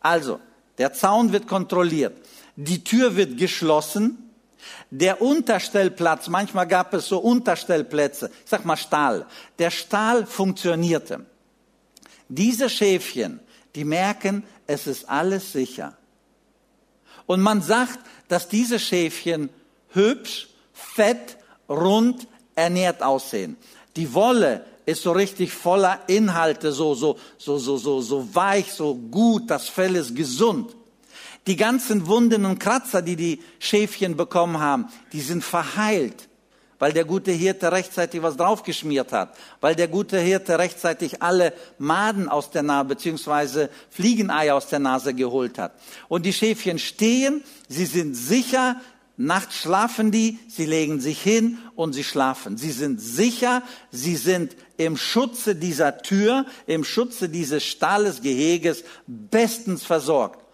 Also, 0.00 0.38
der 0.78 0.92
Zaun 0.92 1.32
wird 1.32 1.48
kontrolliert. 1.48 2.16
Die 2.54 2.84
Tür 2.84 3.16
wird 3.16 3.36
geschlossen. 3.36 4.27
Der 4.90 5.22
Unterstellplatz, 5.22 6.28
manchmal 6.28 6.66
gab 6.66 6.94
es 6.94 7.06
so 7.06 7.18
Unterstellplätze, 7.18 8.30
ich 8.44 8.50
sag 8.50 8.64
mal 8.64 8.76
Stahl. 8.76 9.26
Der 9.58 9.70
Stahl 9.70 10.26
funktionierte. 10.26 11.24
Diese 12.28 12.68
Schäfchen, 12.68 13.40
die 13.74 13.84
merken, 13.84 14.44
es 14.66 14.86
ist 14.86 15.08
alles 15.08 15.52
sicher. 15.52 15.96
Und 17.26 17.40
man 17.40 17.62
sagt, 17.62 17.98
dass 18.28 18.48
diese 18.48 18.78
Schäfchen 18.78 19.50
hübsch, 19.90 20.48
fett, 20.72 21.38
rund, 21.68 22.26
ernährt 22.54 23.02
aussehen. 23.02 23.56
Die 23.96 24.12
Wolle 24.14 24.64
ist 24.86 25.02
so 25.02 25.12
richtig 25.12 25.52
voller 25.52 26.00
Inhalte, 26.06 26.72
so, 26.72 26.94
so, 26.94 27.18
so, 27.36 27.58
so, 27.58 27.76
so, 27.76 28.00
so 28.00 28.34
weich, 28.34 28.72
so 28.72 28.94
gut, 28.94 29.50
das 29.50 29.68
Fell 29.68 29.96
ist 29.96 30.16
gesund. 30.16 30.74
Die 31.48 31.56
ganzen 31.56 32.06
Wunden 32.06 32.44
und 32.44 32.58
Kratzer, 32.58 33.00
die 33.00 33.16
die 33.16 33.42
Schäfchen 33.58 34.18
bekommen 34.18 34.60
haben, 34.60 34.88
die 35.14 35.22
sind 35.22 35.42
verheilt, 35.42 36.28
weil 36.78 36.92
der 36.92 37.06
gute 37.06 37.32
Hirte 37.32 37.72
rechtzeitig 37.72 38.22
was 38.22 38.36
draufgeschmiert 38.36 39.12
hat, 39.12 39.34
weil 39.62 39.74
der 39.74 39.88
gute 39.88 40.18
Hirte 40.18 40.58
rechtzeitig 40.58 41.22
alle 41.22 41.54
Maden 41.78 42.28
aus 42.28 42.50
der 42.50 42.62
Nase 42.62 42.88
beziehungsweise 42.88 43.70
Fliegeneier 43.88 44.56
aus 44.56 44.68
der 44.68 44.78
Nase 44.78 45.14
geholt 45.14 45.58
hat. 45.58 45.72
Und 46.08 46.26
die 46.26 46.34
Schäfchen 46.34 46.78
stehen, 46.78 47.42
sie 47.66 47.86
sind 47.86 48.14
sicher, 48.14 48.76
Nachts 49.20 49.56
schlafen 49.56 50.12
die, 50.12 50.38
sie 50.48 50.64
legen 50.64 51.00
sich 51.00 51.20
hin 51.20 51.58
und 51.74 51.92
sie 51.92 52.04
schlafen. 52.04 52.56
Sie 52.56 52.70
sind 52.70 53.00
sicher, 53.00 53.64
sie 53.90 54.14
sind 54.14 54.54
im 54.76 54.96
Schutze 54.96 55.56
dieser 55.56 55.98
Tür, 55.98 56.46
im 56.68 56.84
Schutze 56.84 57.28
dieses 57.28 57.64
Stalles, 57.64 58.22
Geheges 58.22 58.84
bestens 59.08 59.82
versorgt. 59.82 60.44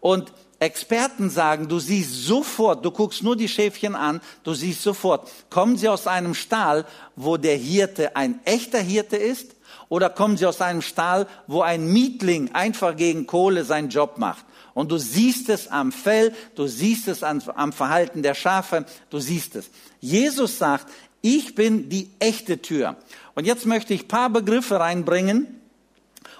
Und 0.00 0.32
Experten 0.60 1.30
sagen, 1.30 1.68
du 1.68 1.78
siehst 1.78 2.24
sofort, 2.24 2.84
du 2.84 2.90
guckst 2.90 3.22
nur 3.22 3.36
die 3.36 3.48
Schäfchen 3.48 3.94
an, 3.94 4.20
du 4.42 4.54
siehst 4.54 4.82
sofort, 4.82 5.30
kommen 5.50 5.76
sie 5.76 5.88
aus 5.88 6.08
einem 6.08 6.34
Stall, 6.34 6.84
wo 7.14 7.36
der 7.36 7.56
Hirte 7.56 8.16
ein 8.16 8.40
echter 8.44 8.80
Hirte 8.80 9.16
ist, 9.16 9.54
oder 9.88 10.10
kommen 10.10 10.36
sie 10.36 10.46
aus 10.46 10.60
einem 10.60 10.82
Stall, 10.82 11.26
wo 11.46 11.62
ein 11.62 11.92
Mietling 11.92 12.50
einfach 12.52 12.96
gegen 12.96 13.26
Kohle 13.26 13.64
seinen 13.64 13.88
Job 13.88 14.18
macht. 14.18 14.44
Und 14.74 14.90
du 14.92 14.98
siehst 14.98 15.48
es 15.48 15.68
am 15.68 15.92
Fell, 15.92 16.34
du 16.54 16.66
siehst 16.66 17.08
es 17.08 17.22
am, 17.22 17.40
am 17.54 17.72
Verhalten 17.72 18.22
der 18.22 18.34
Schafe, 18.34 18.84
du 19.10 19.18
siehst 19.18 19.56
es. 19.56 19.70
Jesus 20.00 20.58
sagt, 20.58 20.86
ich 21.20 21.54
bin 21.54 21.88
die 21.88 22.10
echte 22.18 22.60
Tür. 22.60 22.96
Und 23.34 23.46
jetzt 23.46 23.66
möchte 23.66 23.94
ich 23.94 24.08
paar 24.08 24.30
Begriffe 24.30 24.78
reinbringen, 24.78 25.57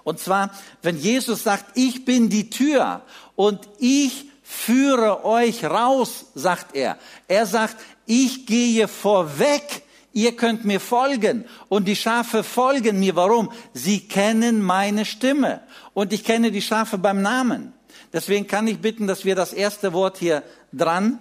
und 0.08 0.18
zwar, 0.18 0.50
wenn 0.80 0.96
Jesus 0.98 1.42
sagt, 1.42 1.76
ich 1.76 2.06
bin 2.06 2.30
die 2.30 2.48
Tür 2.48 3.02
und 3.36 3.68
ich 3.78 4.24
führe 4.42 5.22
euch 5.22 5.64
raus, 5.64 6.24
sagt 6.34 6.74
er. 6.74 6.96
Er 7.28 7.44
sagt, 7.44 7.76
ich 8.06 8.46
gehe 8.46 8.88
vorweg, 8.88 9.82
ihr 10.14 10.34
könnt 10.34 10.64
mir 10.64 10.80
folgen 10.80 11.44
und 11.68 11.84
die 11.84 11.94
Schafe 11.94 12.42
folgen 12.42 12.98
mir. 12.98 13.16
Warum? 13.16 13.52
Sie 13.74 14.00
kennen 14.00 14.62
meine 14.62 15.04
Stimme 15.04 15.60
und 15.92 16.14
ich 16.14 16.24
kenne 16.24 16.50
die 16.52 16.62
Schafe 16.62 16.96
beim 16.96 17.20
Namen. 17.20 17.74
Deswegen 18.10 18.46
kann 18.46 18.66
ich 18.66 18.78
bitten, 18.78 19.06
dass 19.06 19.26
wir 19.26 19.34
das 19.34 19.52
erste 19.52 19.92
Wort 19.92 20.16
hier 20.16 20.42
dran 20.72 21.18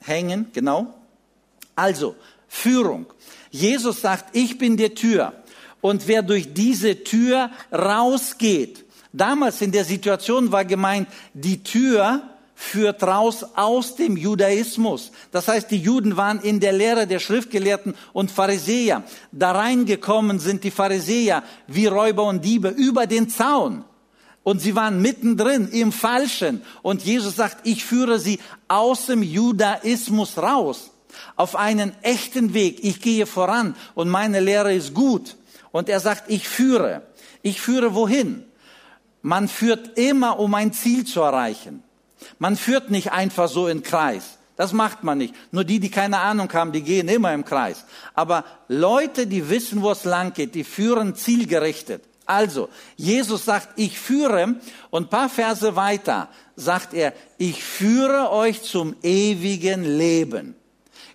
hängen, 0.00 0.46
genau. 0.54 0.97
Also, 1.78 2.16
Führung. 2.48 3.06
Jesus 3.52 4.00
sagt, 4.00 4.34
ich 4.34 4.58
bin 4.58 4.76
die 4.76 4.90
Tür. 4.90 5.32
Und 5.80 6.08
wer 6.08 6.22
durch 6.22 6.52
diese 6.52 7.04
Tür 7.04 7.52
rausgeht, 7.70 8.84
damals 9.12 9.62
in 9.62 9.70
der 9.70 9.84
Situation 9.84 10.50
war 10.50 10.64
gemeint, 10.64 11.06
die 11.34 11.62
Tür 11.62 12.22
führt 12.56 13.04
raus 13.04 13.46
aus 13.54 13.94
dem 13.94 14.16
Judaismus. 14.16 15.12
Das 15.30 15.46
heißt, 15.46 15.70
die 15.70 15.78
Juden 15.78 16.16
waren 16.16 16.40
in 16.40 16.58
der 16.58 16.72
Lehre 16.72 17.06
der 17.06 17.20
Schriftgelehrten 17.20 17.94
und 18.12 18.32
Pharisäer. 18.32 19.04
Da 19.30 19.52
reingekommen 19.52 20.40
sind 20.40 20.64
die 20.64 20.72
Pharisäer 20.72 21.44
wie 21.68 21.86
Räuber 21.86 22.24
und 22.24 22.44
Diebe 22.44 22.70
über 22.70 23.06
den 23.06 23.28
Zaun. 23.28 23.84
Und 24.42 24.60
sie 24.60 24.74
waren 24.74 25.00
mittendrin 25.00 25.68
im 25.68 25.92
Falschen. 25.92 26.62
Und 26.82 27.04
Jesus 27.04 27.36
sagt, 27.36 27.58
ich 27.62 27.84
führe 27.84 28.18
sie 28.18 28.40
aus 28.66 29.06
dem 29.06 29.22
Judaismus 29.22 30.36
raus 30.38 30.90
auf 31.36 31.56
einen 31.56 31.92
echten 32.02 32.54
Weg. 32.54 32.80
Ich 32.82 33.00
gehe 33.00 33.26
voran 33.26 33.74
und 33.94 34.08
meine 34.08 34.40
Lehre 34.40 34.74
ist 34.74 34.94
gut. 34.94 35.36
Und 35.70 35.88
er 35.88 36.00
sagt, 36.00 36.30
ich 36.30 36.48
führe. 36.48 37.02
Ich 37.42 37.60
führe 37.60 37.94
wohin? 37.94 38.44
Man 39.22 39.48
führt 39.48 39.98
immer, 39.98 40.38
um 40.38 40.54
ein 40.54 40.72
Ziel 40.72 41.04
zu 41.04 41.20
erreichen. 41.20 41.82
Man 42.38 42.56
führt 42.56 42.90
nicht 42.90 43.12
einfach 43.12 43.48
so 43.48 43.68
in 43.68 43.82
Kreis. 43.82 44.38
Das 44.56 44.72
macht 44.72 45.04
man 45.04 45.18
nicht. 45.18 45.34
Nur 45.52 45.62
die, 45.62 45.78
die 45.78 45.90
keine 45.90 46.18
Ahnung 46.18 46.52
haben, 46.52 46.72
die 46.72 46.82
gehen 46.82 47.08
immer 47.08 47.32
im 47.32 47.44
Kreis. 47.44 47.84
Aber 48.14 48.44
Leute, 48.66 49.28
die 49.28 49.48
wissen, 49.48 49.82
wo 49.82 49.92
es 49.92 50.04
lang 50.04 50.32
geht, 50.32 50.56
die 50.56 50.64
führen 50.64 51.14
zielgerichtet. 51.14 52.02
Also, 52.26 52.68
Jesus 52.96 53.44
sagt, 53.44 53.68
ich 53.76 53.98
führe, 53.98 54.56
und 54.90 55.10
paar 55.10 55.28
Verse 55.28 55.76
weiter 55.76 56.28
sagt 56.56 56.92
er, 56.92 57.14
ich 57.38 57.62
führe 57.64 58.30
euch 58.32 58.62
zum 58.62 58.96
ewigen 59.02 59.84
Leben. 59.84 60.56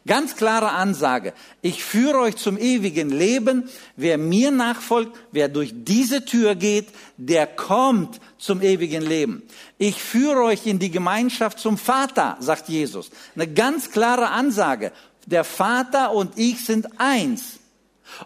Ganz 0.06 0.36
klare 0.36 0.72
Ansage. 0.72 1.34
Ich 1.62 1.82
führe 1.82 2.20
euch 2.20 2.36
zum 2.36 2.58
ewigen 2.58 3.10
Leben. 3.10 3.70
Wer 3.96 4.18
mir 4.18 4.52
nachfolgt, 4.52 5.18
wer 5.32 5.48
durch 5.48 5.72
diese 5.74 6.26
Tür 6.26 6.56
geht, 6.56 6.88
der 7.16 7.48
kommt 7.48 8.20
zum 8.38 8.62
ewigen 8.62 9.02
Leben. 9.02 9.44
Ich 9.78 10.04
führe 10.04 10.44
euch 10.44 10.66
in 10.68 10.80
die 10.80 10.92
Gemeinschaft 10.92 11.58
zum 11.58 11.78
Vater, 11.78 12.36
sagt 12.42 12.68
Jesus. 12.68 13.12
Eine 13.36 13.48
ganz 13.48 13.92
klare 13.92 14.30
Ansage. 14.30 14.92
Der 15.26 15.46
Vater 15.46 16.12
und 16.12 16.38
ich 16.38 16.66
sind 16.66 17.00
eins. 17.00 17.60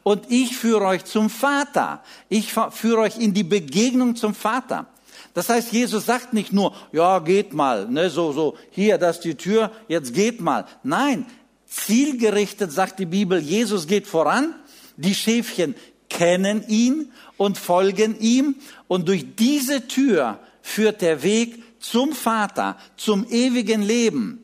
Und 0.02 0.26
ich 0.30 0.58
führe 0.58 0.86
euch 0.86 1.06
zum 1.06 1.30
Vater. 1.30 2.04
Ich 2.28 2.54
führe 2.54 3.02
euch 3.02 3.20
in 3.20 3.36
die 3.36 3.44
Begegnung 3.44 4.16
zum 4.16 4.34
Vater. 4.34 4.88
Das 5.36 5.50
heißt, 5.50 5.72
Jesus 5.72 6.08
sagt 6.08 6.34
nicht 6.34 6.52
nur, 6.52 6.74
ja, 6.92 7.20
geht 7.20 7.54
mal, 7.54 7.88
ne, 7.88 8.10
so, 8.10 8.32
so, 8.32 8.58
hier, 8.72 8.98
das 8.98 9.18
ist 9.18 9.26
die 9.26 9.36
Tür, 9.36 9.72
jetzt 9.88 10.16
geht 10.16 10.42
mal. 10.42 10.66
Nein, 10.82 11.28
zielgerichtet, 11.68 12.72
sagt 12.72 13.00
die 13.00 13.06
Bibel, 13.06 13.40
Jesus 13.40 13.88
geht 13.88 14.08
voran, 14.08 14.56
die 14.96 15.14
Schäfchen 15.14 15.76
kennen 16.10 16.64
ihn 16.68 17.12
und 17.36 17.58
folgen 17.58 18.20
ihm 18.20 18.56
und 18.88 19.08
durch 19.08 19.36
diese 19.36 19.88
Tür 19.88 20.40
führt 20.62 21.02
der 21.02 21.24
Weg 21.24 21.62
zum 21.80 22.14
Vater, 22.14 22.78
zum 22.96 23.28
ewigen 23.30 23.82
Leben. 23.82 24.44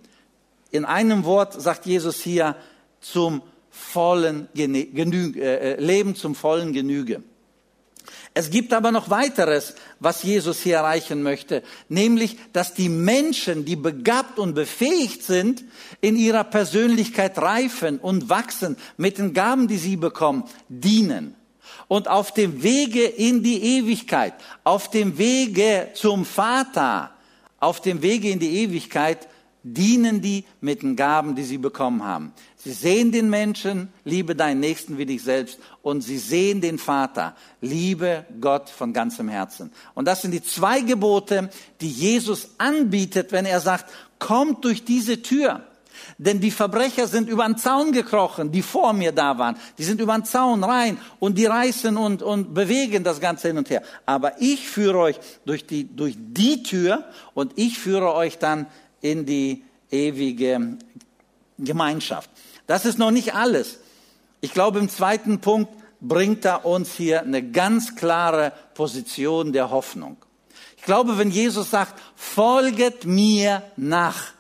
In 0.72 0.86
einem 0.86 1.24
Wort 1.24 1.60
sagt 1.60 1.86
Jesus 1.86 2.22
hier 2.22 2.56
zum 3.00 3.42
vollen 3.70 4.48
Genüge, 4.54 5.42
äh, 5.42 5.82
Leben 5.82 6.16
zum 6.16 6.36
vollen 6.36 6.74
Genüge. 6.74 7.24
Es 8.36 8.50
gibt 8.50 8.74
aber 8.74 8.92
noch 8.92 9.12
weiteres, 9.12 9.76
was 10.00 10.24
Jesus 10.24 10.62
hier 10.62 10.78
erreichen 10.78 11.22
möchte, 11.22 11.62
nämlich, 11.88 12.38
dass 12.52 12.74
die 12.74 12.90
Menschen, 12.90 13.64
die 13.64 13.76
begabt 13.76 14.40
und 14.40 14.56
befähigt 14.56 15.24
sind, 15.24 15.64
in 16.02 16.16
ihrer 16.16 16.44
Persönlichkeit 16.44 17.38
reifen 17.38 18.00
und 18.00 18.30
wachsen 18.30 18.76
mit 18.98 19.20
den 19.20 19.34
Gaben, 19.34 19.68
die 19.68 19.78
sie 19.78 19.98
bekommen, 19.98 20.46
dienen. 20.68 21.36
Und 21.88 22.08
auf 22.08 22.34
dem 22.34 22.64
Wege 22.64 23.06
in 23.06 23.44
die 23.44 23.78
Ewigkeit, 23.78 24.34
auf 24.64 24.90
dem 24.90 25.20
Wege 25.20 25.90
zum 25.94 26.26
Vater, 26.26 27.12
auf 27.60 27.82
dem 27.82 28.02
Wege 28.02 28.30
in 28.30 28.40
die 28.40 28.64
Ewigkeit 28.64 29.28
dienen 29.64 30.22
die 30.22 30.44
mit 30.60 30.82
den 30.82 30.96
Gaben, 30.96 31.36
die 31.36 31.44
sie 31.44 31.58
bekommen 31.58 32.04
haben. 32.04 32.34
Sie 32.64 32.72
sehen 32.72 33.12
den 33.12 33.30
Menschen, 33.30 33.90
liebe 34.06 34.36
deinen 34.36 34.62
Nächsten 34.62 34.98
wie 34.98 35.06
dich 35.06 35.22
selbst, 35.22 35.60
und 35.82 36.00
sie 36.00 36.18
sehen 36.18 36.62
den 36.62 36.78
Vater, 36.78 37.36
liebe 37.60 38.26
Gott 38.40 38.70
von 38.70 38.94
ganzem 38.94 39.28
Herzen. 39.28 39.74
Und 39.96 40.06
das 40.06 40.22
sind 40.22 40.32
die 40.32 40.42
zwei 40.42 40.80
Gebote, 40.80 41.50
die 41.82 41.90
Jesus 41.90 42.52
anbietet, 42.60 43.34
wenn 43.34 43.46
er 43.46 43.60
sagt, 43.60 43.92
kommt 44.18 44.64
durch 44.64 44.86
diese 44.86 45.22
Tür. 45.22 45.62
Denn 46.18 46.40
die 46.40 46.52
Verbrecher 46.52 47.08
sind 47.08 47.28
über 47.28 47.46
den 47.46 47.58
Zaun 47.58 47.92
gekrochen, 47.92 48.52
die 48.52 48.62
vor 48.62 48.94
mir 48.94 49.12
da 49.12 49.38
waren. 49.38 49.58
Die 49.78 49.84
sind 49.84 50.00
über 50.00 50.14
den 50.14 50.24
Zaun 50.24 50.64
rein 50.64 50.98
und 51.20 51.38
die 51.38 51.46
reißen 51.46 51.98
und, 51.98 52.22
und 52.22 52.54
bewegen 52.54 53.04
das 53.04 53.20
Ganze 53.20 53.50
hin 53.50 53.58
und 53.58 53.70
her. 53.70 53.84
Aber 54.06 54.42
ich 54.42 54.70
führe 54.70 55.00
euch 55.00 55.20
durch 55.46 55.66
die, 55.66 55.84
durch 55.84 56.16
die 56.18 56.64
Tür 56.64 57.04
und 57.34 57.52
ich 57.58 57.78
führe 57.78 58.14
euch 58.14 58.38
dann 58.38 58.68
in 59.02 59.26
die 59.26 59.64
ewige 59.92 60.78
Gemeinschaft. 61.58 62.30
Das 62.68 62.86
ist 62.86 62.98
noch 62.98 63.12
nicht 63.12 63.36
alles. 63.36 63.80
Ich 64.42 64.54
glaube, 64.54 64.80
im 64.80 64.90
zweiten 64.90 65.40
Punkt 65.40 65.72
bringt 66.02 66.46
er 66.46 66.66
uns 66.66 66.94
hier 66.94 67.22
eine 67.22 67.42
ganz 67.42 67.96
klare 67.96 68.52
Position 68.74 69.54
der 69.54 69.72
Hoffnung. 69.72 70.18
Ich 70.78 70.84
glaube, 70.84 71.18
wenn 71.18 71.32
Jesus 71.32 71.70
sagt, 71.70 72.02
folget 72.16 73.06
mir 73.06 73.64
nach. 73.78 74.34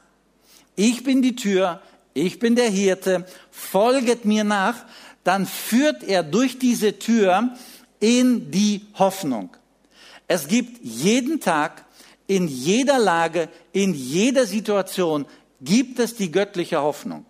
Ich 0.75 1.03
bin 1.03 1.21
die 1.21 1.36
Tür, 1.36 1.81
ich 2.13 2.39
bin 2.39 2.55
der 2.55 2.69
Hirte, 2.69 3.25
folget 3.49 4.25
mir 4.25 4.43
nach, 4.43 4.75
dann 5.23 5.45
führt 5.45 6.03
er 6.03 6.21
durch 6.21 6.59
diese 6.59 6.99
Tür 6.99 7.51
in 7.99 8.51
die 8.51 8.86
Hoffnung. 8.95 9.55
Es 10.27 10.47
gibt 10.47 10.83
jeden 10.83 11.39
Tag, 11.39 11.86
in 12.27 12.47
jeder 12.47 12.99
Lage, 12.99 13.49
in 13.71 13.93
jeder 13.93 14.45
Situation 14.45 15.25
gibt 15.62 15.99
es 15.99 16.15
die 16.15 16.31
göttliche 16.31 16.81
Hoffnung. 16.81 17.25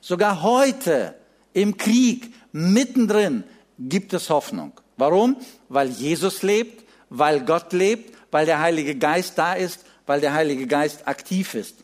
Sogar 0.00 0.42
heute 0.42 1.14
im 1.52 1.76
Krieg, 1.76 2.34
mittendrin, 2.52 3.44
gibt 3.78 4.12
es 4.12 4.30
Hoffnung. 4.30 4.72
Warum? 4.96 5.36
Weil 5.68 5.88
Jesus 5.88 6.42
lebt, 6.42 6.84
weil 7.10 7.44
Gott 7.44 7.72
lebt, 7.72 8.16
weil 8.30 8.46
der 8.46 8.60
Heilige 8.60 8.96
Geist 8.96 9.38
da 9.38 9.54
ist, 9.54 9.84
weil 10.06 10.20
der 10.20 10.32
Heilige 10.32 10.66
Geist 10.66 11.06
aktiv 11.06 11.54
ist. 11.54 11.76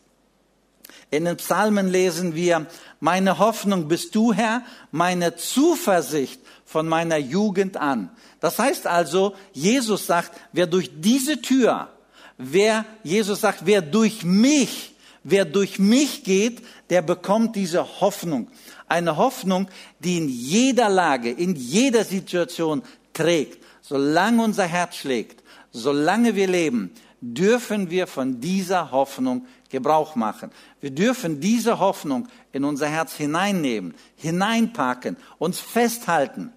In 1.11 1.25
den 1.25 1.37
Psalmen 1.37 1.89
lesen 1.89 2.35
wir, 2.35 2.67
meine 3.01 3.39
Hoffnung 3.39 3.89
bist 3.89 4.15
du, 4.15 4.33
Herr, 4.33 4.63
meine 4.91 5.37
Zuversicht 5.37 6.41
von 6.65 6.87
meiner 6.87 7.17
Jugend 7.17 7.77
an. 7.79 8.11
Das 8.41 8.59
heißt 8.59 8.87
also, 8.87 9.35
Jesus 9.53 10.07
sagt, 10.07 10.33
wer 10.53 10.67
durch 10.67 10.91
diese 10.95 11.41
Tür, 11.41 11.89
wer, 12.37 12.85
Jesus 13.03 13.41
sagt, 13.41 13.65
wer 13.65 13.81
durch 13.81 14.23
mich, 14.25 14.95
wer 15.31 15.45
durch 15.45 15.79
mich 15.79 16.25
geht, 16.25 16.63
der 16.91 17.03
bekommt 17.03 17.57
diese 17.57 18.01
Hoffnung. 18.01 18.49
Eine 18.89 19.17
Hoffnung, 19.17 19.69
die 19.99 20.19
in 20.19 20.29
jeder 20.29 20.89
Lage, 20.89 21.31
in 21.31 21.55
jeder 21.55 22.05
Situation 22.05 22.83
trägt. 23.13 23.63
Solange 23.83 24.43
unser 24.43 24.65
Herz 24.65 24.97
schlägt, 24.97 25.43
solange 25.71 26.35
wir 26.35 26.47
leben, 26.47 26.93
dürfen 27.21 27.91
wir 27.91 28.07
von 28.07 28.41
dieser 28.41 28.91
Hoffnung 28.91 29.47
Gebrauch 29.71 30.15
machen. 30.15 30.51
Wir 30.81 30.91
dürfen 30.91 31.41
diese 31.41 31.79
Hoffnung 31.79 32.29
in 32.53 32.65
unser 32.65 32.89
Herz 32.89 33.15
hineinnehmen, 33.15 33.95
hineinpacken, 34.17 35.17
uns 35.39 35.61
festhalten. 35.61 36.53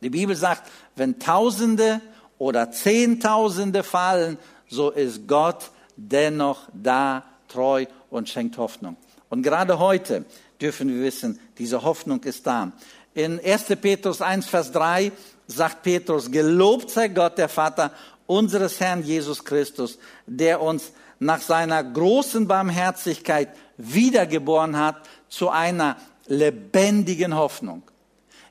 Die 0.00 0.10
Bibel 0.10 0.36
sagt, 0.36 0.70
wenn 0.96 1.18
Tausende 1.18 2.00
oder 2.38 2.70
Zehntausende 2.70 3.82
fallen, 3.82 4.38
so 4.68 4.90
ist 4.90 5.26
Gott 5.26 5.70
dennoch 5.96 6.68
da, 6.72 7.24
treu 7.50 7.86
und 8.10 8.28
schenkt 8.28 8.58
Hoffnung. 8.58 8.96
Und 9.28 9.42
gerade 9.42 9.78
heute 9.78 10.24
dürfen 10.60 10.88
wir 10.88 11.02
wissen, 11.02 11.38
diese 11.58 11.82
Hoffnung 11.82 12.22
ist 12.24 12.46
da. 12.46 12.72
In 13.14 13.40
1. 13.44 13.64
Petrus 13.80 14.20
1, 14.20 14.46
Vers 14.46 14.72
3 14.72 15.12
sagt 15.46 15.82
Petrus, 15.82 16.30
gelobt 16.30 16.90
sei 16.90 17.08
Gott, 17.08 17.38
der 17.38 17.48
Vater 17.48 17.92
unseres 18.26 18.78
Herrn 18.78 19.02
Jesus 19.02 19.44
Christus, 19.44 19.98
der 20.26 20.60
uns 20.60 20.92
nach 21.18 21.40
seiner 21.40 21.82
großen 21.82 22.46
Barmherzigkeit 22.46 23.48
wiedergeboren 23.76 24.78
hat 24.78 24.96
zu 25.28 25.50
einer 25.50 25.96
lebendigen 26.26 27.34
Hoffnung. 27.34 27.82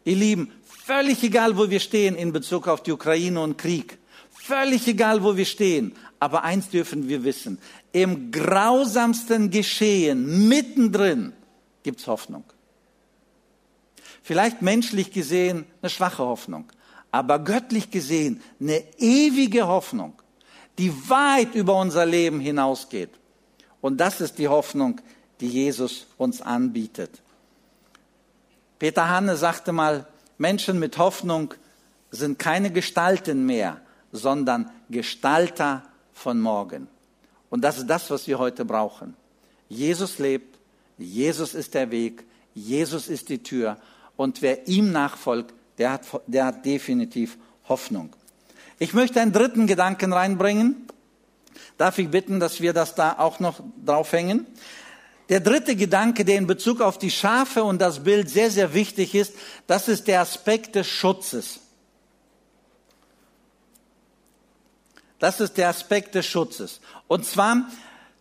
Ihr 0.04 0.16
Lieben, 0.16 0.52
völlig 0.64 1.24
egal, 1.24 1.58
wo 1.58 1.70
wir 1.70 1.80
stehen 1.80 2.16
in 2.16 2.34
Bezug 2.34 2.68
auf 2.68 2.84
die 2.84 2.92
Ukraine 2.92 3.40
und 3.42 3.58
Krieg, 3.58 3.98
völlig 4.32 4.88
egal, 4.88 5.24
wo 5.24 5.38
wir 5.38 5.46
stehen, 5.46 5.96
aber 6.20 6.44
eins 6.44 6.70
dürfen 6.70 7.08
wir 7.08 7.24
wissen, 7.24 7.60
im 7.92 8.32
grausamsten 8.32 9.50
Geschehen, 9.50 10.48
mittendrin, 10.48 11.34
gibt's 11.84 12.08
Hoffnung. 12.08 12.44
Vielleicht 14.22 14.62
menschlich 14.62 15.12
gesehen 15.12 15.66
eine 15.82 15.90
schwache 15.90 16.24
Hoffnung, 16.24 16.66
aber 17.12 17.40
göttlich 17.40 17.90
gesehen 17.90 18.42
eine 18.60 18.84
ewige 18.98 19.68
Hoffnung 19.68 20.14
die 20.80 21.10
weit 21.10 21.56
über 21.56 21.76
unser 21.76 22.06
Leben 22.06 22.40
hinausgeht. 22.40 23.10
Und 23.82 23.98
das 23.98 24.22
ist 24.22 24.40
die 24.40 24.48
Hoffnung, 24.48 25.02
die 25.42 25.48
Jesus 25.48 26.08
uns 26.18 26.42
anbietet. 26.42 27.22
Peter 28.80 29.10
Hanne 29.10 29.36
sagte 29.36 29.74
mal, 29.74 30.08
Menschen 30.38 30.80
mit 30.80 30.98
Hoffnung 30.98 31.54
sind 32.12 32.40
keine 32.40 32.72
Gestalten 32.72 33.46
mehr, 33.46 33.82
sondern 34.14 34.72
Gestalter 34.90 35.84
von 36.20 36.40
morgen. 36.40 36.88
Und 37.50 37.62
das 37.62 37.78
ist 37.78 37.88
das, 37.88 38.12
was 38.12 38.28
wir 38.28 38.38
heute 38.38 38.66
brauchen. 38.66 39.16
Jesus 39.70 40.20
lebt, 40.20 40.58
Jesus 40.98 41.54
ist 41.54 41.74
der 41.74 41.92
Weg, 41.92 42.26
Jesus 42.54 43.08
ist 43.08 43.30
die 43.30 43.42
Tür 43.42 43.78
und 44.18 44.42
wer 44.42 44.68
ihm 44.68 44.92
nachfolgt, 44.92 45.54
der 45.78 45.94
hat, 45.94 46.02
der 46.28 46.46
hat 46.46 46.66
definitiv 46.66 47.38
Hoffnung. 47.68 48.16
Ich 48.80 48.94
möchte 48.94 49.22
einen 49.22 49.32
dritten 49.32 49.66
Gedanken 49.66 50.12
reinbringen. 50.12 50.88
Darf 51.78 51.98
ich 51.98 52.10
bitten, 52.10 52.40
dass 52.40 52.60
wir 52.60 52.74
das 52.74 52.96
da 52.96 53.18
auch 53.18 53.40
noch 53.40 53.62
draufhängen? 53.86 54.46
Der 55.30 55.40
dritte 55.40 55.76
Gedanke, 55.76 56.26
der 56.26 56.38
in 56.38 56.48
Bezug 56.48 56.82
auf 56.82 56.98
die 56.98 57.12
Schafe 57.12 57.64
und 57.64 57.80
das 57.80 58.04
Bild 58.04 58.30
sehr, 58.30 58.50
sehr 58.50 58.74
wichtig 58.74 59.16
ist, 59.16 59.34
das 59.68 59.88
ist 59.88 60.08
der 60.08 60.22
Aspekt 60.22 60.76
des 60.76 60.88
Schutzes. 60.88 61.60
Das 65.20 65.40
ist 65.40 65.58
der 65.58 65.70
Aspekt 65.70 66.16
des 66.16 66.26
Schutzes. 66.26 66.80
Und 67.08 67.26
zwar, 67.26 67.70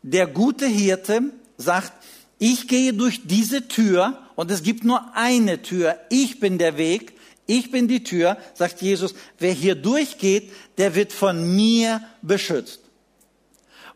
der 0.03 0.27
gute 0.27 0.67
Hirte 0.67 1.23
sagt, 1.57 1.93
ich 2.39 2.69
gehe 2.69 2.93
durch 2.93 3.23
diese 3.25 3.67
Tür 3.69 4.19
und 4.37 4.51
es 4.51 4.63
gibt 4.63 4.85
nur 4.85 5.15
eine 5.15 5.63
Tür. 5.63 5.97
Ich 6.11 6.41
bin 6.41 6.59
der 6.59 6.77
Weg. 6.77 7.15
Ich 7.47 7.71
bin 7.71 7.89
die 7.89 8.05
Tür, 8.05 8.37
sagt 8.55 8.83
Jesus. 8.83 9.15
Wer 9.39 9.53
hier 9.53 9.75
durchgeht, 9.75 10.53
der 10.77 10.95
wird 10.95 11.13
von 11.13 11.57
mir 11.57 12.03
beschützt. 12.21 12.81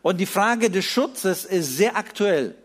Und 0.01 0.17
die 0.17 0.25
Frage 0.25 0.69
des 0.69 0.85
Schutzes 0.85 1.45
ist 1.45 1.77
sehr 1.77 1.95
aktuell. 1.95 2.55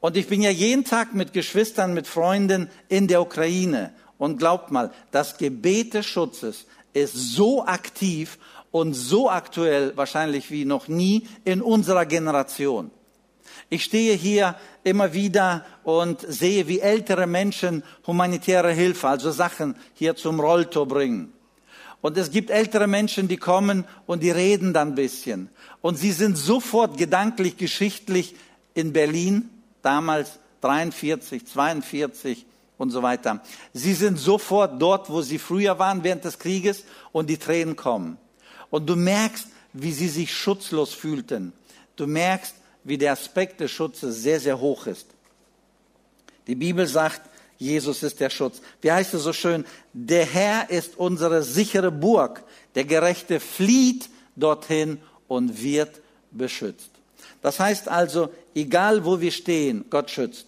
Und 0.00 0.16
ich 0.16 0.26
bin 0.26 0.40
ja 0.40 0.50
jeden 0.50 0.84
Tag 0.84 1.14
mit 1.14 1.32
Geschwistern, 1.32 1.92
mit 1.92 2.06
Freunden 2.06 2.70
in 2.88 3.08
der 3.08 3.20
Ukraine. 3.20 3.92
Und 4.16 4.38
glaubt 4.38 4.70
mal, 4.70 4.90
das 5.10 5.36
Gebet 5.36 5.94
des 5.94 6.06
Schutzes 6.06 6.66
ist 6.92 7.14
so 7.14 7.64
aktiv 7.64 8.38
und 8.72 8.94
so 8.94 9.30
aktuell 9.30 9.96
wahrscheinlich 9.96 10.50
wie 10.50 10.64
noch 10.64 10.88
nie 10.88 11.28
in 11.44 11.62
unserer 11.62 12.06
Generation. 12.06 12.90
Ich 13.70 13.84
stehe 13.84 14.14
hier 14.14 14.56
immer 14.82 15.12
wieder 15.12 15.64
und 15.84 16.20
sehe, 16.20 16.66
wie 16.68 16.80
ältere 16.80 17.26
Menschen 17.26 17.84
humanitäre 18.06 18.72
Hilfe, 18.72 19.08
also 19.08 19.30
Sachen 19.30 19.76
hier 19.94 20.16
zum 20.16 20.40
Rolltor 20.40 20.88
bringen. 20.88 21.32
Und 22.00 22.18
es 22.18 22.30
gibt 22.30 22.50
ältere 22.50 22.88
Menschen, 22.88 23.28
die 23.28 23.36
kommen 23.36 23.84
und 24.06 24.22
die 24.22 24.30
reden 24.30 24.72
dann 24.72 24.88
ein 24.88 24.94
bisschen. 24.94 25.48
Und 25.80 25.96
sie 25.96 26.10
sind 26.10 26.36
sofort 26.36 26.98
gedanklich, 26.98 27.56
geschichtlich 27.56 28.34
in 28.74 28.92
Berlin, 28.92 29.48
damals 29.82 30.38
43, 30.62 31.46
42 31.46 32.44
und 32.76 32.90
so 32.90 33.02
weiter. 33.02 33.40
Sie 33.72 33.94
sind 33.94 34.18
sofort 34.18 34.82
dort, 34.82 35.10
wo 35.10 35.22
sie 35.22 35.38
früher 35.38 35.78
waren 35.78 36.02
während 36.02 36.24
des 36.24 36.38
Krieges 36.38 36.84
und 37.12 37.30
die 37.30 37.36
Tränen 37.36 37.76
kommen. 37.76 38.18
Und 38.72 38.88
du 38.88 38.96
merkst, 38.96 39.48
wie 39.74 39.92
sie 39.92 40.08
sich 40.08 40.34
schutzlos 40.34 40.94
fühlten. 40.94 41.52
Du 41.94 42.06
merkst, 42.06 42.54
wie 42.84 42.96
der 42.96 43.12
Aspekt 43.12 43.60
des 43.60 43.70
Schutzes 43.70 44.22
sehr, 44.22 44.40
sehr 44.40 44.58
hoch 44.58 44.86
ist. 44.86 45.08
Die 46.46 46.54
Bibel 46.54 46.86
sagt, 46.86 47.20
Jesus 47.58 48.02
ist 48.02 48.18
der 48.18 48.30
Schutz. 48.30 48.62
Wie 48.80 48.90
heißt 48.90 49.12
es 49.12 49.24
so 49.24 49.34
schön? 49.34 49.66
Der 49.92 50.24
Herr 50.24 50.70
ist 50.70 50.96
unsere 50.96 51.42
sichere 51.42 51.92
Burg. 51.92 52.42
Der 52.74 52.84
Gerechte 52.84 53.40
flieht 53.40 54.08
dorthin 54.36 55.02
und 55.28 55.62
wird 55.62 56.00
beschützt. 56.30 56.90
Das 57.42 57.60
heißt 57.60 57.88
also, 57.88 58.30
egal 58.54 59.04
wo 59.04 59.20
wir 59.20 59.32
stehen, 59.32 59.84
Gott 59.90 60.10
schützt. 60.10 60.46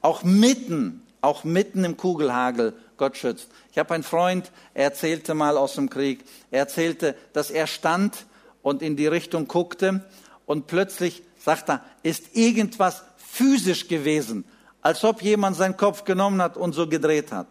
Auch 0.00 0.22
mitten, 0.22 1.02
auch 1.20 1.44
mitten 1.44 1.84
im 1.84 1.98
Kugelhagel, 1.98 2.72
Gott 2.98 3.16
schützt. 3.16 3.48
Ich 3.72 3.78
habe 3.78 3.94
einen 3.94 4.02
Freund, 4.02 4.50
er 4.74 4.84
erzählte 4.84 5.34
mal 5.34 5.56
aus 5.56 5.74
dem 5.74 5.88
Krieg, 5.88 6.24
er 6.50 6.60
erzählte, 6.60 7.14
dass 7.32 7.50
er 7.50 7.66
stand 7.66 8.26
und 8.62 8.82
in 8.82 8.96
die 8.96 9.06
Richtung 9.06 9.48
guckte 9.48 10.04
und 10.44 10.66
plötzlich 10.66 11.22
sagt 11.38 11.70
er, 11.70 11.82
ist 12.02 12.36
irgendwas 12.36 13.04
physisch 13.16 13.88
gewesen, 13.88 14.44
als 14.82 15.04
ob 15.04 15.22
jemand 15.22 15.56
seinen 15.56 15.76
Kopf 15.76 16.04
genommen 16.04 16.42
hat 16.42 16.56
und 16.56 16.72
so 16.74 16.88
gedreht 16.88 17.32
hat. 17.32 17.46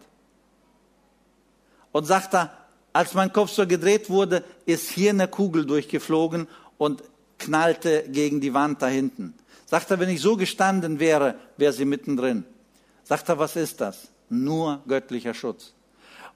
Und 1.92 2.04
sagt 2.04 2.34
er, 2.34 2.52
als 2.92 3.14
mein 3.14 3.32
Kopf 3.32 3.50
so 3.50 3.66
gedreht 3.66 4.10
wurde, 4.10 4.44
ist 4.66 4.90
hier 4.90 5.10
eine 5.10 5.28
Kugel 5.28 5.66
durchgeflogen 5.66 6.48
und 6.76 7.02
knallte 7.38 8.04
gegen 8.08 8.40
die 8.40 8.54
Wand 8.54 8.82
da 8.82 8.86
hinten. 8.86 9.34
Sagt 9.66 9.90
er, 9.90 10.00
wenn 10.00 10.08
ich 10.08 10.20
so 10.20 10.36
gestanden 10.36 10.98
wäre, 10.98 11.36
wäre 11.56 11.72
sie 11.72 11.84
mittendrin. 11.84 12.44
Sagt 13.04 13.28
er, 13.28 13.38
was 13.38 13.56
ist 13.56 13.80
das? 13.80 14.08
Nur 14.30 14.82
göttlicher 14.86 15.34
Schutz. 15.34 15.72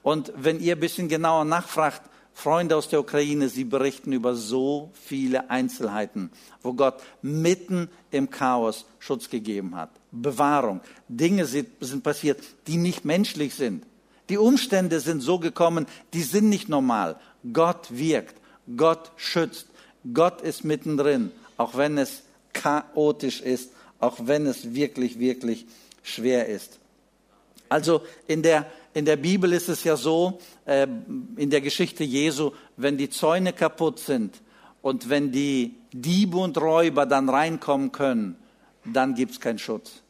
Und 0.01 0.33
wenn 0.35 0.59
ihr 0.59 0.75
ein 0.75 0.79
bisschen 0.79 1.07
genauer 1.07 1.45
nachfragt, 1.45 2.01
Freunde 2.33 2.75
aus 2.75 2.89
der 2.89 2.99
Ukraine, 2.99 3.47
sie 3.47 3.63
berichten 3.63 4.11
über 4.11 4.35
so 4.35 4.89
viele 4.93 5.49
Einzelheiten, 5.49 6.31
wo 6.61 6.73
Gott 6.73 7.01
mitten 7.21 7.89
im 8.11 8.29
Chaos 8.29 8.85
Schutz 8.99 9.29
gegeben 9.29 9.75
hat. 9.75 9.91
Bewahrung. 10.11 10.81
Dinge 11.07 11.45
sind 11.45 12.03
passiert, 12.03 12.41
die 12.67 12.77
nicht 12.77 13.05
menschlich 13.05 13.55
sind. 13.55 13.85
Die 14.29 14.37
Umstände 14.37 14.99
sind 14.99 15.21
so 15.21 15.37
gekommen, 15.37 15.85
die 16.13 16.23
sind 16.23 16.49
nicht 16.49 16.69
normal. 16.69 17.19
Gott 17.51 17.87
wirkt. 17.89 18.35
Gott 18.77 19.11
schützt. 19.15 19.67
Gott 20.13 20.41
ist 20.41 20.63
mittendrin, 20.63 21.31
auch 21.57 21.77
wenn 21.77 21.97
es 21.97 22.23
chaotisch 22.53 23.41
ist, 23.41 23.71
auch 23.99 24.17
wenn 24.21 24.47
es 24.47 24.73
wirklich, 24.73 25.19
wirklich 25.19 25.65
schwer 26.01 26.47
ist. 26.47 26.79
Also 27.73 28.03
in 28.27 28.43
der, 28.43 28.67
in 28.93 29.03
der 29.03 29.15
Bibel 29.15 29.51
ist 29.51 29.67
es 29.67 29.83
ja 29.83 29.97
so, 29.97 30.37
äh, 30.65 30.85
in 31.37 31.49
der 31.49 31.59
Geschichte 31.59 32.03
Jesu, 32.03 32.51
wenn 32.77 32.99
die 32.99 33.09
Zäune 33.09 33.51
kaputt 33.51 33.97
sind 33.97 34.41
und 34.83 35.09
wenn 35.09 35.31
die 35.31 35.73
Diebe 35.91 36.37
und 36.37 36.55
Räuber 36.59 37.07
dann 37.07 37.29
reinkommen 37.29 37.91
können, 37.91 38.35
dann 38.85 39.15
gibt 39.15 39.31
es 39.31 39.39
keinen 39.39 39.57
Schutz. 39.57 40.03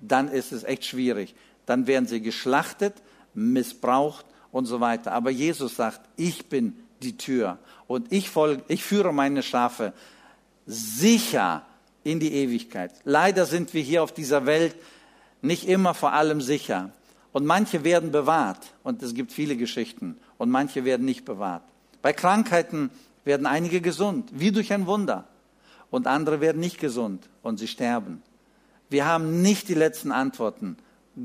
Dann 0.00 0.28
ist 0.28 0.50
es 0.50 0.64
echt 0.64 0.86
schwierig. 0.86 1.34
Dann 1.66 1.86
werden 1.86 2.06
sie 2.06 2.22
geschlachtet, 2.22 2.94
missbraucht 3.34 4.24
und 4.50 4.64
so 4.64 4.80
weiter. 4.80 5.12
Aber 5.12 5.28
Jesus 5.28 5.76
sagt, 5.76 6.00
ich 6.16 6.46
bin 6.46 6.74
die 7.02 7.18
Tür 7.18 7.58
und 7.86 8.10
ich, 8.10 8.30
folge, 8.30 8.62
ich 8.68 8.82
führe 8.82 9.12
meine 9.12 9.42
Schafe 9.42 9.92
sicher 10.64 11.66
in 12.02 12.18
die 12.18 12.32
Ewigkeit. 12.32 12.92
Leider 13.04 13.44
sind 13.44 13.74
wir 13.74 13.82
hier 13.82 14.02
auf 14.02 14.12
dieser 14.12 14.46
Welt 14.46 14.74
nicht 15.42 15.68
immer 15.68 15.92
vor 15.92 16.14
allem 16.14 16.40
sicher. 16.40 16.92
Und 17.32 17.46
manche 17.46 17.84
werden 17.84 18.10
bewahrt. 18.10 18.74
Und 18.82 19.02
es 19.02 19.14
gibt 19.14 19.32
viele 19.32 19.56
Geschichten. 19.56 20.16
Und 20.38 20.50
manche 20.50 20.84
werden 20.84 21.06
nicht 21.06 21.24
bewahrt. 21.24 21.62
Bei 22.02 22.12
Krankheiten 22.12 22.90
werden 23.24 23.46
einige 23.46 23.80
gesund, 23.80 24.30
wie 24.32 24.52
durch 24.52 24.72
ein 24.72 24.86
Wunder. 24.86 25.28
Und 25.90 26.06
andere 26.06 26.40
werden 26.40 26.60
nicht 26.60 26.78
gesund 26.78 27.28
und 27.42 27.58
sie 27.58 27.68
sterben. 27.68 28.22
Wir 28.88 29.06
haben 29.06 29.42
nicht 29.42 29.68
die 29.68 29.74
letzten 29.74 30.12
Antworten. 30.12 30.76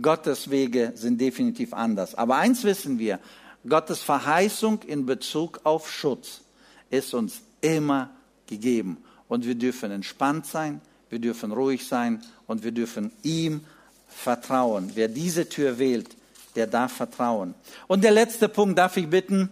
Gottes 0.02 0.50
Wege 0.50 0.92
sind 0.96 1.22
definitiv 1.22 1.74
anders. 1.74 2.16
Aber 2.16 2.36
eins 2.38 2.64
wissen 2.64 3.00
wir, 3.00 3.20
Gottes 3.68 4.02
Verheißung 4.02 4.82
in 4.84 5.06
Bezug 5.06 5.62
auf 5.64 5.92
Schutz 5.92 6.42
ist 6.90 7.14
uns 7.14 7.42
immer 7.62 8.12
gegeben. 8.48 8.98
Und 9.28 9.46
wir 9.46 9.56
dürfen 9.56 9.92
entspannt 9.92 10.46
sein, 10.46 10.82
wir 11.10 11.20
dürfen 11.20 11.52
ruhig 11.52 11.88
sein 11.88 12.22
und 12.48 12.64
wir 12.64 12.72
dürfen 12.72 13.12
ihm 13.24 13.62
vertrauen. 14.16 14.92
Wer 14.96 15.08
diese 15.08 15.50
Tür 15.50 15.78
wählt, 15.78 16.16
der 16.56 16.68
darf 16.68 16.94
vertrauen. 16.94 17.54
Und 17.88 18.04
der 18.04 18.12
letzte 18.12 18.50
Punkt 18.50 18.78
darf 18.78 18.98
ich 18.98 19.08
bitten, 19.08 19.50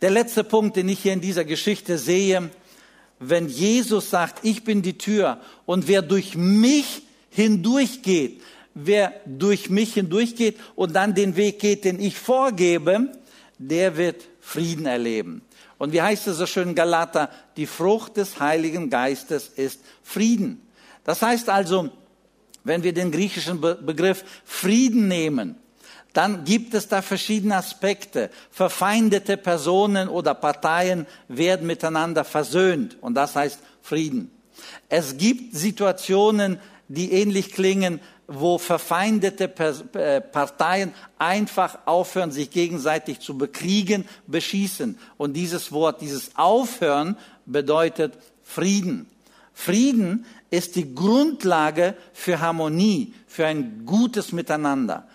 der 0.00 0.10
letzte 0.10 0.42
Punkt, 0.42 0.76
den 0.76 0.88
ich 0.88 1.00
hier 1.00 1.12
in 1.12 1.20
dieser 1.20 1.44
Geschichte 1.44 1.98
sehe, 1.98 2.50
wenn 3.20 3.48
Jesus 3.48 4.10
sagt, 4.10 4.44
ich 4.44 4.64
bin 4.64 4.82
die 4.82 4.98
Tür 4.98 5.40
und 5.64 5.86
wer 5.86 6.02
durch 6.02 6.34
mich 6.34 7.02
hindurchgeht, 7.30 8.42
wer 8.74 9.12
durch 9.26 9.70
mich 9.70 9.94
hindurchgeht 9.94 10.58
und 10.74 10.94
dann 10.94 11.14
den 11.14 11.36
Weg 11.36 11.60
geht, 11.60 11.84
den 11.84 12.00
ich 12.00 12.18
vorgebe, 12.18 13.12
der 13.58 13.96
wird 13.96 14.22
Frieden 14.40 14.86
erleben. 14.86 15.42
Und 15.78 15.92
wie 15.92 16.02
heißt 16.02 16.26
es 16.26 16.36
so 16.36 16.46
schön 16.46 16.70
in 16.70 16.74
Galater, 16.74 17.30
die 17.56 17.66
Frucht 17.66 18.16
des 18.16 18.40
Heiligen 18.40 18.90
Geistes 18.90 19.48
ist 19.48 19.80
Frieden. 20.02 20.60
Das 21.04 21.22
heißt 21.22 21.48
also, 21.48 21.90
wenn 22.64 22.82
wir 22.82 22.92
den 22.92 23.10
griechischen 23.10 23.60
Begriff 23.60 24.24
Frieden 24.44 25.08
nehmen, 25.08 25.56
dann 26.12 26.44
gibt 26.44 26.74
es 26.74 26.88
da 26.88 27.00
verschiedene 27.00 27.56
Aspekte. 27.56 28.30
Verfeindete 28.50 29.36
Personen 29.36 30.08
oder 30.08 30.34
Parteien 30.34 31.06
werden 31.28 31.66
miteinander 31.66 32.24
versöhnt 32.24 32.96
und 33.00 33.14
das 33.14 33.34
heißt 33.34 33.60
Frieden. 33.80 34.30
Es 34.88 35.16
gibt 35.16 35.56
Situationen, 35.56 36.58
die 36.88 37.12
ähnlich 37.12 37.52
klingen, 37.52 38.00
wo 38.26 38.58
verfeindete 38.58 39.44
äh, 39.94 40.20
Parteien 40.20 40.94
einfach 41.18 41.78
aufhören, 41.86 42.30
sich 42.30 42.50
gegenseitig 42.50 43.20
zu 43.20 43.36
bekriegen, 43.36 44.06
beschießen. 44.26 44.98
Und 45.16 45.34
dieses 45.34 45.72
Wort, 45.72 46.00
dieses 46.00 46.36
Aufhören 46.36 47.16
bedeutet 47.46 48.14
Frieden. 48.42 49.06
Frieden 49.54 50.24
ist 50.50 50.76
die 50.76 50.94
Grundlage 50.94 51.94
für 52.12 52.40
Harmonie, 52.40 53.14
für 53.26 53.46
ein 53.46 53.84
gutes 53.86 54.32
Miteinander. 54.32 55.06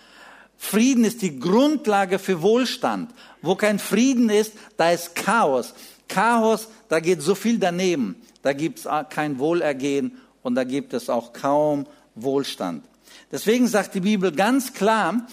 Frieden 0.56 1.04
ist 1.04 1.22
die 1.22 1.38
Grundlage 1.38 2.18
für 2.18 2.42
Wohlstand. 2.42 3.12
Wo 3.42 3.54
kein 3.54 3.78
Frieden 3.78 4.28
ist, 4.28 4.52
da 4.76 4.90
ist 4.90 5.14
Chaos. 5.14 5.74
Chaos, 6.08 6.68
da 6.88 7.00
geht 7.00 7.22
so 7.22 7.34
viel 7.34 7.58
daneben. 7.58 8.16
Da 8.42 8.52
gibt 8.52 8.80
es 8.80 8.88
kein 9.10 9.38
Wohlergehen 9.38 10.18
und 10.42 10.54
da 10.54 10.64
gibt 10.64 10.94
es 10.94 11.08
auch 11.08 11.32
kaum 11.32 11.86
Wohlstand. 12.14 12.84
Deswegen 13.30 13.68
sagt 13.68 13.94
die 13.94 14.00
Bibel 14.00 14.32
ganz 14.32 14.72
klar, 14.72 15.26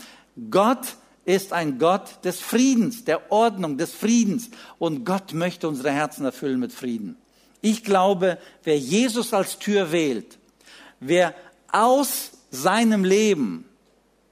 Gott 0.52 0.96
ist 1.24 1.54
ein 1.54 1.80
Gott 1.80 2.24
des 2.24 2.39
Friedens, 2.39 3.04
der 3.04 3.32
Ordnung, 3.32 3.78
des 3.78 3.94
Friedens. 3.94 4.50
Und 4.78 5.06
Gott 5.06 5.34
möchte 5.34 5.68
unsere 5.68 5.91
Herzen 5.91 6.26
erfüllen 6.26 6.60
mit 6.60 6.72
Frieden. 6.72 7.18
Ich 7.65 7.84
glaube, 7.84 8.38
wer 8.63 8.78
Jesus 8.78 9.34
als 9.34 9.58
Tür 9.58 9.91
wählt, 9.91 10.38
wer 10.99 11.34
aus 11.71 12.30
seinem 12.51 13.04
Leben, 13.04 13.65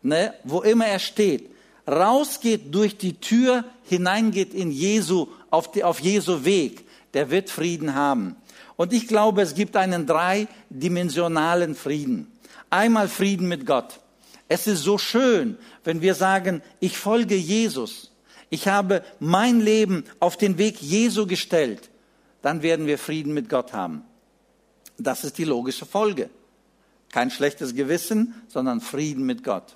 ne, 0.03 0.35
wo 0.43 0.61
immer 0.61 0.85
er 0.85 0.99
steht, 0.99 1.49
rausgeht 1.87 2.75
durch 2.75 2.95
die 2.95 3.19
Tür, 3.19 3.65
hineingeht 3.85 4.53
in 4.53 4.69
Jesu, 4.69 5.29
auf, 5.49 5.71
die, 5.71 5.83
auf 5.83 5.99
Jesu 5.99 6.45
Weg, 6.45 6.85
der 7.15 7.31
wird 7.31 7.49
Frieden 7.49 7.95
haben. 7.95 8.35
Und 8.75 8.93
ich 8.93 9.07
glaube, 9.07 9.41
es 9.41 9.55
gibt 9.55 9.77
einen 9.77 10.05
dreidimensionalen 10.05 11.73
Frieden. 11.73 12.31
Einmal 12.69 13.07
Frieden 13.07 13.47
mit 13.47 13.65
Gott. 13.65 13.99
Es 14.47 14.67
ist 14.67 14.83
so 14.83 14.99
schön, 14.99 15.57
wenn 15.83 16.01
wir 16.01 16.13
sagen, 16.13 16.61
ich 16.79 16.99
folge 16.99 17.35
Jesus. 17.35 18.11
Ich 18.51 18.67
habe 18.67 19.03
mein 19.19 19.59
Leben 19.59 20.03
auf 20.19 20.37
den 20.37 20.59
Weg 20.59 20.83
Jesu 20.83 21.25
gestellt. 21.25 21.89
Dann 22.43 22.61
werden 22.61 22.85
wir 22.85 22.99
Frieden 22.99 23.33
mit 23.33 23.49
Gott 23.49 23.73
haben. 23.73 24.03
Das 24.99 25.23
ist 25.23 25.39
die 25.39 25.45
logische 25.45 25.87
Folge. 25.87 26.29
Kein 27.11 27.31
schlechtes 27.31 27.73
Gewissen, 27.73 28.35
sondern 28.47 28.81
Frieden 28.81 29.25
mit 29.25 29.43
Gott. 29.43 29.75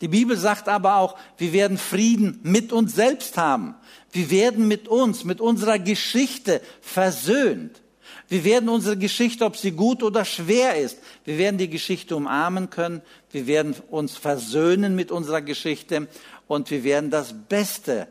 Die 0.00 0.08
Bibel 0.08 0.36
sagt 0.36 0.68
aber 0.68 0.96
auch, 0.96 1.16
wir 1.36 1.52
werden 1.52 1.78
Frieden 1.78 2.40
mit 2.42 2.72
uns 2.72 2.94
selbst 2.94 3.36
haben. 3.36 3.74
Wir 4.12 4.30
werden 4.30 4.66
mit 4.66 4.88
uns, 4.88 5.24
mit 5.24 5.40
unserer 5.40 5.78
Geschichte 5.78 6.60
versöhnt. 6.80 7.80
Wir 8.28 8.44
werden 8.44 8.68
unsere 8.68 8.96
Geschichte, 8.96 9.44
ob 9.44 9.56
sie 9.56 9.72
gut 9.72 10.02
oder 10.02 10.24
schwer 10.24 10.76
ist, 10.76 10.98
wir 11.24 11.36
werden 11.36 11.58
die 11.58 11.68
Geschichte 11.68 12.16
umarmen 12.16 12.70
können. 12.70 13.02
Wir 13.30 13.46
werden 13.46 13.74
uns 13.90 14.16
versöhnen 14.16 14.94
mit 14.94 15.10
unserer 15.10 15.42
Geschichte 15.42 16.08
und 16.46 16.70
wir 16.70 16.82
werden 16.84 17.10
das 17.10 17.34
Beste 17.48 18.08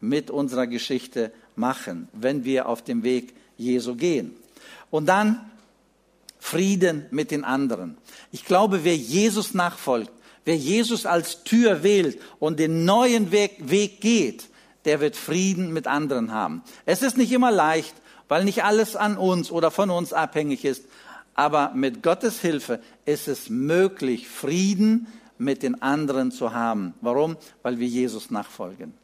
mit 0.00 0.30
unserer 0.30 0.66
Geschichte 0.66 1.32
machen, 1.56 2.08
wenn 2.12 2.44
wir 2.44 2.68
auf 2.68 2.82
dem 2.82 3.02
Weg 3.02 3.34
Jesu 3.56 3.94
gehen. 3.94 4.34
Und 4.90 5.06
dann 5.06 5.40
Frieden 6.38 7.06
mit 7.10 7.30
den 7.30 7.44
anderen. 7.44 7.96
Ich 8.32 8.44
glaube, 8.44 8.84
wer 8.84 8.96
Jesus 8.96 9.54
nachfolgt, 9.54 10.10
wer 10.44 10.56
Jesus 10.56 11.06
als 11.06 11.44
Tür 11.44 11.82
wählt 11.82 12.20
und 12.40 12.58
den 12.58 12.84
neuen 12.84 13.30
Weg, 13.30 13.56
Weg 13.60 14.00
geht, 14.00 14.48
der 14.84 15.00
wird 15.00 15.16
Frieden 15.16 15.72
mit 15.72 15.86
anderen 15.86 16.32
haben. 16.32 16.62
Es 16.84 17.02
ist 17.02 17.16
nicht 17.16 17.30
immer 17.30 17.52
leicht, 17.52 17.94
weil 18.28 18.44
nicht 18.44 18.64
alles 18.64 18.96
an 18.96 19.16
uns 19.16 19.50
oder 19.50 19.70
von 19.70 19.90
uns 19.90 20.12
abhängig 20.12 20.64
ist. 20.64 20.84
Aber 21.34 21.72
mit 21.74 22.02
Gottes 22.02 22.40
Hilfe 22.40 22.80
ist 23.04 23.28
es 23.28 23.48
möglich, 23.48 24.28
Frieden 24.28 25.06
mit 25.38 25.62
den 25.62 25.80
anderen 25.80 26.30
zu 26.30 26.52
haben. 26.52 26.94
Warum? 27.00 27.36
Weil 27.62 27.78
wir 27.78 27.86
Jesus 27.86 28.30
nachfolgen. 28.30 28.94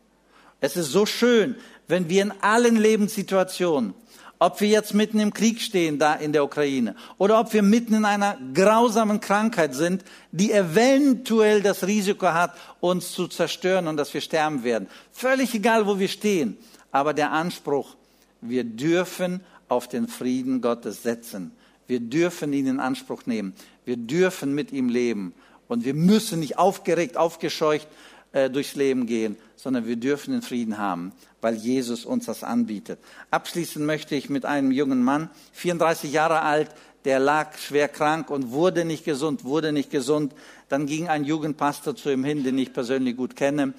Es 0.60 0.76
ist 0.76 0.90
so 0.90 1.06
schön, 1.06 1.56
wenn 1.88 2.08
wir 2.08 2.22
in 2.22 2.32
allen 2.40 2.76
Lebenssituationen 2.76 3.94
ob 4.40 4.60
wir 4.60 4.68
jetzt 4.68 4.94
mitten 4.94 5.18
im 5.18 5.32
Krieg 5.34 5.60
stehen 5.60 5.98
da 5.98 6.14
in 6.14 6.32
der 6.32 6.44
Ukraine 6.44 6.94
oder 7.18 7.40
ob 7.40 7.52
wir 7.52 7.62
mitten 7.62 7.94
in 7.94 8.04
einer 8.04 8.38
grausamen 8.54 9.20
Krankheit 9.20 9.74
sind, 9.74 10.04
die 10.30 10.52
eventuell 10.52 11.60
das 11.60 11.86
Risiko 11.86 12.28
hat, 12.28 12.56
uns 12.80 13.12
zu 13.12 13.26
zerstören 13.26 13.88
und 13.88 13.96
dass 13.96 14.14
wir 14.14 14.20
sterben 14.20 14.62
werden. 14.62 14.88
Völlig 15.12 15.54
egal, 15.54 15.86
wo 15.86 15.98
wir 15.98 16.08
stehen. 16.08 16.56
Aber 16.92 17.14
der 17.14 17.32
Anspruch, 17.32 17.96
wir 18.40 18.64
dürfen 18.64 19.40
auf 19.68 19.88
den 19.88 20.06
Frieden 20.06 20.60
Gottes 20.60 21.02
setzen. 21.02 21.52
Wir 21.86 22.00
dürfen 22.00 22.52
ihn 22.52 22.66
in 22.66 22.80
Anspruch 22.80 23.26
nehmen. 23.26 23.54
Wir 23.84 23.96
dürfen 23.96 24.54
mit 24.54 24.72
ihm 24.72 24.88
leben. 24.88 25.34
Und 25.66 25.84
wir 25.84 25.94
müssen 25.94 26.40
nicht 26.40 26.58
aufgeregt, 26.58 27.16
aufgescheucht 27.16 27.88
äh, 28.32 28.50
durchs 28.50 28.74
Leben 28.74 29.06
gehen, 29.06 29.36
sondern 29.56 29.86
wir 29.86 29.96
dürfen 29.96 30.32
den 30.32 30.42
Frieden 30.42 30.78
haben, 30.78 31.12
weil 31.40 31.54
Jesus 31.54 32.04
uns 32.04 32.26
das 32.26 32.44
anbietet. 32.44 32.98
Abschließend 33.30 33.84
möchte 33.84 34.14
ich 34.14 34.28
mit 34.28 34.44
einem 34.44 34.70
jungen 34.70 35.02
Mann, 35.02 35.30
34 35.52 36.12
Jahre 36.12 36.42
alt, 36.42 36.70
der 37.04 37.18
lag 37.20 37.56
schwer 37.56 37.88
krank 37.88 38.30
und 38.30 38.50
wurde 38.50 38.84
nicht 38.84 39.04
gesund, 39.04 39.44
wurde 39.44 39.72
nicht 39.72 39.90
gesund. 39.90 40.34
Dann 40.68 40.86
ging 40.86 41.08
ein 41.08 41.24
Jugendpastor 41.24 41.96
zu 41.96 42.10
ihm 42.12 42.24
hin, 42.24 42.44
den 42.44 42.58
ich 42.58 42.72
persönlich 42.72 43.16
gut 43.16 43.36
kenne. 43.36 43.72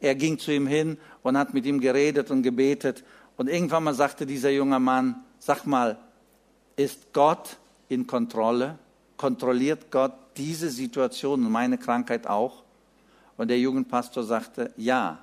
Er 0.00 0.14
ging 0.14 0.38
zu 0.38 0.52
ihm 0.52 0.66
hin 0.66 0.98
und 1.22 1.38
hat 1.38 1.54
mit 1.54 1.64
ihm 1.64 1.80
geredet 1.80 2.30
und 2.30 2.42
gebetet. 2.42 3.04
Und 3.36 3.48
irgendwann 3.48 3.84
mal 3.84 3.94
sagte 3.94 4.26
dieser 4.26 4.50
junge 4.50 4.80
Mann, 4.80 5.22
sag 5.38 5.64
mal, 5.64 5.96
ist 6.76 7.12
Gott 7.12 7.56
in 7.88 8.06
Kontrolle? 8.06 8.78
Kontrolliert 9.16 9.90
Gott 9.90 10.14
diese 10.36 10.70
Situation 10.70 11.44
und 11.46 11.52
meine 11.52 11.78
Krankheit 11.78 12.26
auch? 12.26 12.61
Und 13.42 13.48
der 13.48 13.58
Jugendpastor 13.58 14.22
sagte, 14.22 14.72
ja. 14.76 15.18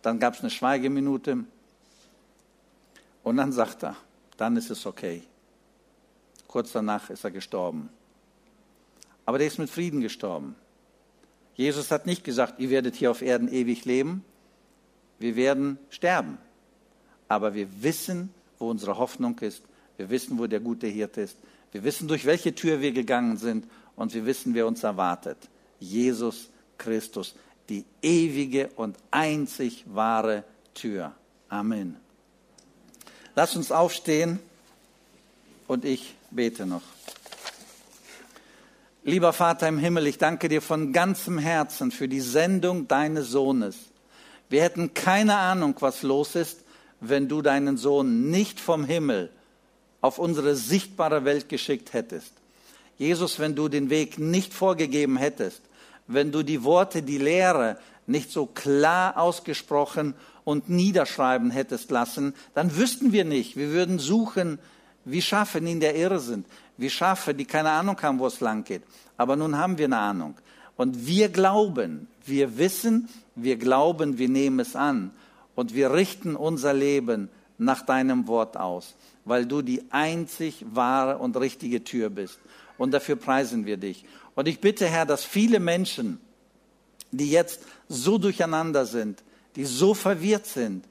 Dann 0.00 0.18
gab 0.18 0.32
es 0.32 0.40
eine 0.40 0.48
Schweigeminute 0.48 1.44
und 3.22 3.36
dann 3.36 3.52
sagt 3.52 3.84
er, 3.84 3.94
dann 4.38 4.56
ist 4.56 4.70
es 4.70 4.86
okay. 4.86 5.22
Kurz 6.48 6.72
danach 6.72 7.10
ist 7.10 7.24
er 7.24 7.30
gestorben. 7.30 7.90
Aber 9.26 9.36
der 9.36 9.48
ist 9.48 9.58
mit 9.58 9.68
Frieden 9.68 10.00
gestorben. 10.00 10.54
Jesus 11.54 11.90
hat 11.90 12.06
nicht 12.06 12.24
gesagt, 12.24 12.58
ihr 12.58 12.70
werdet 12.70 12.94
hier 12.94 13.10
auf 13.10 13.20
Erden 13.20 13.52
ewig 13.52 13.84
leben, 13.84 14.24
wir 15.18 15.36
werden 15.36 15.76
sterben. 15.90 16.38
Aber 17.28 17.52
wir 17.52 17.82
wissen, 17.82 18.32
wo 18.60 18.70
unsere 18.70 18.96
Hoffnung 18.96 19.38
ist, 19.40 19.62
wir 19.98 20.08
wissen, 20.08 20.38
wo 20.38 20.46
der 20.46 20.60
gute 20.60 20.86
Hirte 20.86 21.20
ist, 21.20 21.36
wir 21.70 21.84
wissen, 21.84 22.08
durch 22.08 22.24
welche 22.24 22.54
Tür 22.54 22.80
wir 22.80 22.92
gegangen 22.92 23.36
sind 23.36 23.66
und 23.94 24.14
wir 24.14 24.24
wissen, 24.24 24.54
wer 24.54 24.66
uns 24.66 24.82
erwartet. 24.84 25.50
Jesus 25.80 26.48
Christus, 26.82 27.34
die 27.68 27.84
ewige 28.02 28.68
und 28.76 28.96
einzig 29.10 29.84
wahre 29.86 30.44
Tür. 30.74 31.12
Amen. 31.48 31.96
Lass 33.34 33.56
uns 33.56 33.72
aufstehen 33.72 34.40
und 35.66 35.84
ich 35.84 36.14
bete 36.30 36.66
noch. 36.66 36.82
Lieber 39.04 39.32
Vater 39.32 39.68
im 39.68 39.78
Himmel, 39.78 40.06
ich 40.06 40.18
danke 40.18 40.48
dir 40.48 40.62
von 40.62 40.92
ganzem 40.92 41.38
Herzen 41.38 41.90
für 41.90 42.08
die 42.08 42.20
Sendung 42.20 42.86
deines 42.88 43.30
Sohnes. 43.30 43.76
Wir 44.48 44.62
hätten 44.62 44.94
keine 44.94 45.36
Ahnung, 45.38 45.74
was 45.80 46.02
los 46.02 46.36
ist, 46.36 46.60
wenn 47.00 47.28
du 47.28 47.42
deinen 47.42 47.78
Sohn 47.78 48.30
nicht 48.30 48.60
vom 48.60 48.84
Himmel 48.84 49.30
auf 50.02 50.18
unsere 50.18 50.54
sichtbare 50.54 51.24
Welt 51.24 51.48
geschickt 51.48 51.94
hättest. 51.94 52.32
Jesus, 52.98 53.38
wenn 53.38 53.56
du 53.56 53.68
den 53.68 53.90
Weg 53.90 54.18
nicht 54.18 54.54
vorgegeben 54.54 55.16
hättest, 55.16 55.62
wenn 56.06 56.32
du 56.32 56.42
die 56.42 56.64
Worte, 56.64 57.02
die 57.02 57.18
Lehre 57.18 57.78
nicht 58.06 58.30
so 58.30 58.46
klar 58.46 59.16
ausgesprochen 59.16 60.14
und 60.44 60.68
niederschreiben 60.68 61.50
hättest 61.50 61.90
lassen, 61.90 62.34
dann 62.54 62.76
wüssten 62.76 63.12
wir 63.12 63.24
nicht. 63.24 63.56
Wir 63.56 63.70
würden 63.70 63.98
suchen, 63.98 64.58
wie 65.04 65.22
Schafe, 65.22 65.60
die 65.60 65.72
in 65.72 65.80
der 65.80 65.96
Irre 65.96 66.20
sind, 66.20 66.46
wie 66.76 66.90
Schafe, 66.90 67.34
die 67.34 67.44
keine 67.44 67.70
Ahnung 67.70 68.00
haben, 68.02 68.18
wo 68.18 68.26
es 68.26 68.40
lang 68.40 68.64
geht. 68.64 68.82
Aber 69.16 69.36
nun 69.36 69.56
haben 69.56 69.78
wir 69.78 69.86
eine 69.86 69.98
Ahnung. 69.98 70.34
Und 70.76 71.06
wir 71.06 71.28
glauben, 71.28 72.08
wir 72.24 72.58
wissen, 72.58 73.08
wir 73.34 73.56
glauben, 73.56 74.18
wir 74.18 74.28
nehmen 74.28 74.60
es 74.60 74.74
an. 74.74 75.10
Und 75.54 75.74
wir 75.74 75.92
richten 75.92 76.34
unser 76.34 76.72
Leben 76.72 77.28
nach 77.58 77.82
deinem 77.82 78.26
Wort 78.26 78.56
aus, 78.56 78.94
weil 79.24 79.46
du 79.46 79.62
die 79.62 79.84
einzig 79.90 80.64
wahre 80.72 81.18
und 81.18 81.36
richtige 81.36 81.84
Tür 81.84 82.10
bist. 82.10 82.40
Und 82.78 82.92
dafür 82.92 83.16
preisen 83.16 83.66
wir 83.66 83.76
dich. 83.76 84.04
Und 84.34 84.48
ich 84.48 84.60
bitte, 84.60 84.86
Herr, 84.86 85.06
dass 85.06 85.24
viele 85.24 85.60
Menschen, 85.60 86.20
die 87.10 87.30
jetzt 87.30 87.60
so 87.88 88.18
durcheinander 88.18 88.86
sind, 88.86 89.22
die 89.56 89.64
so 89.64 89.94
verwirrt 89.94 90.46
sind, 90.46 90.84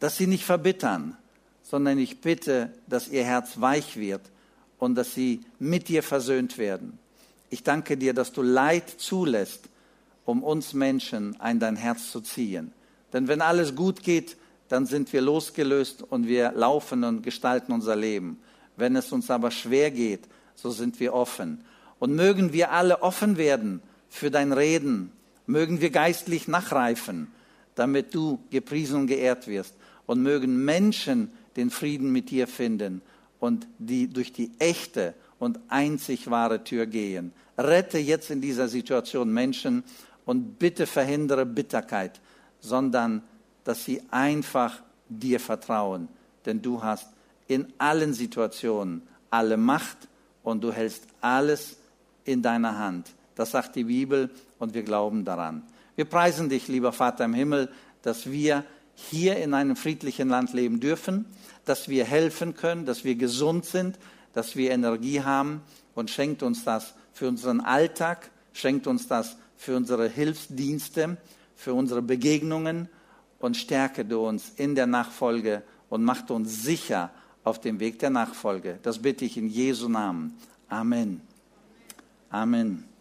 dass 0.00 0.16
sie 0.16 0.26
nicht 0.26 0.44
verbittern, 0.44 1.16
sondern 1.62 1.98
ich 1.98 2.20
bitte, 2.20 2.72
dass 2.88 3.08
ihr 3.08 3.24
Herz 3.24 3.60
weich 3.60 3.96
wird 3.96 4.22
und 4.78 4.96
dass 4.96 5.14
sie 5.14 5.42
mit 5.60 5.88
dir 5.88 6.02
versöhnt 6.02 6.58
werden. 6.58 6.98
Ich 7.50 7.62
danke 7.62 7.96
dir, 7.96 8.14
dass 8.14 8.32
du 8.32 8.42
Leid 8.42 8.90
zulässt, 8.90 9.68
um 10.24 10.42
uns 10.42 10.72
Menschen 10.72 11.40
ein 11.40 11.60
dein 11.60 11.76
Herz 11.76 12.10
zu 12.10 12.20
ziehen. 12.20 12.72
Denn 13.12 13.28
wenn 13.28 13.40
alles 13.40 13.76
gut 13.76 14.02
geht, 14.02 14.36
dann 14.68 14.86
sind 14.86 15.12
wir 15.12 15.20
losgelöst 15.20 16.02
und 16.02 16.26
wir 16.26 16.52
laufen 16.52 17.04
und 17.04 17.22
gestalten 17.22 17.72
unser 17.72 17.94
Leben. 17.94 18.40
Wenn 18.76 18.96
es 18.96 19.12
uns 19.12 19.30
aber 19.30 19.50
schwer 19.50 19.90
geht, 19.90 20.22
so 20.54 20.70
sind 20.70 20.98
wir 20.98 21.12
offen. 21.12 21.62
Und 22.02 22.16
mögen 22.16 22.52
wir 22.52 22.72
alle 22.72 23.00
offen 23.04 23.36
werden 23.36 23.80
für 24.08 24.32
dein 24.32 24.52
Reden, 24.52 25.12
mögen 25.46 25.80
wir 25.80 25.90
geistlich 25.90 26.48
nachreifen, 26.48 27.28
damit 27.76 28.12
du 28.12 28.40
gepriesen 28.50 29.02
und 29.02 29.06
geehrt 29.06 29.46
wirst. 29.46 29.76
Und 30.06 30.20
mögen 30.20 30.64
Menschen 30.64 31.30
den 31.54 31.70
Frieden 31.70 32.10
mit 32.10 32.30
dir 32.30 32.48
finden 32.48 33.02
und 33.38 33.68
die 33.78 34.08
durch 34.08 34.32
die 34.32 34.50
echte 34.58 35.14
und 35.38 35.60
einzig 35.68 36.28
wahre 36.28 36.64
Tür 36.64 36.86
gehen. 36.86 37.32
Rette 37.56 37.98
jetzt 37.98 38.32
in 38.32 38.40
dieser 38.40 38.66
Situation 38.66 39.32
Menschen 39.32 39.84
und 40.24 40.58
bitte 40.58 40.88
verhindere 40.88 41.46
Bitterkeit, 41.46 42.20
sondern 42.58 43.22
dass 43.62 43.84
sie 43.84 44.02
einfach 44.10 44.82
dir 45.08 45.38
vertrauen, 45.38 46.08
denn 46.46 46.62
du 46.62 46.82
hast 46.82 47.06
in 47.46 47.72
allen 47.78 48.12
Situationen 48.12 49.02
alle 49.30 49.56
Macht 49.56 50.08
und 50.42 50.64
du 50.64 50.72
hältst 50.72 51.06
alles 51.20 51.76
in 52.24 52.42
deiner 52.42 52.78
Hand. 52.78 53.12
Das 53.34 53.52
sagt 53.52 53.76
die 53.76 53.84
Bibel 53.84 54.30
und 54.58 54.74
wir 54.74 54.82
glauben 54.82 55.24
daran. 55.24 55.62
Wir 55.96 56.04
preisen 56.04 56.48
dich, 56.48 56.68
lieber 56.68 56.92
Vater 56.92 57.24
im 57.24 57.34
Himmel, 57.34 57.70
dass 58.02 58.30
wir 58.30 58.64
hier 58.94 59.36
in 59.36 59.54
einem 59.54 59.76
friedlichen 59.76 60.28
Land 60.28 60.52
leben 60.52 60.80
dürfen, 60.80 61.26
dass 61.64 61.88
wir 61.88 62.04
helfen 62.04 62.54
können, 62.54 62.86
dass 62.86 63.04
wir 63.04 63.14
gesund 63.14 63.64
sind, 63.64 63.98
dass 64.32 64.56
wir 64.56 64.70
Energie 64.70 65.22
haben 65.22 65.62
und 65.94 66.10
schenkt 66.10 66.42
uns 66.42 66.64
das 66.64 66.94
für 67.12 67.28
unseren 67.28 67.60
Alltag, 67.60 68.30
schenkt 68.52 68.86
uns 68.86 69.06
das 69.08 69.36
für 69.56 69.76
unsere 69.76 70.08
Hilfsdienste, 70.08 71.16
für 71.54 71.74
unsere 71.74 72.02
Begegnungen 72.02 72.88
und 73.38 73.56
stärke 73.56 74.04
du 74.04 74.26
uns 74.26 74.52
in 74.56 74.74
der 74.74 74.86
Nachfolge 74.86 75.62
und 75.88 76.04
macht 76.04 76.30
uns 76.30 76.62
sicher 76.62 77.10
auf 77.44 77.60
dem 77.60 77.80
Weg 77.80 77.98
der 77.98 78.10
Nachfolge. 78.10 78.78
Das 78.82 79.00
bitte 79.00 79.24
ich 79.24 79.36
in 79.36 79.48
Jesu 79.48 79.88
Namen. 79.88 80.36
Amen. 80.68 81.31
Amen. 82.32 82.91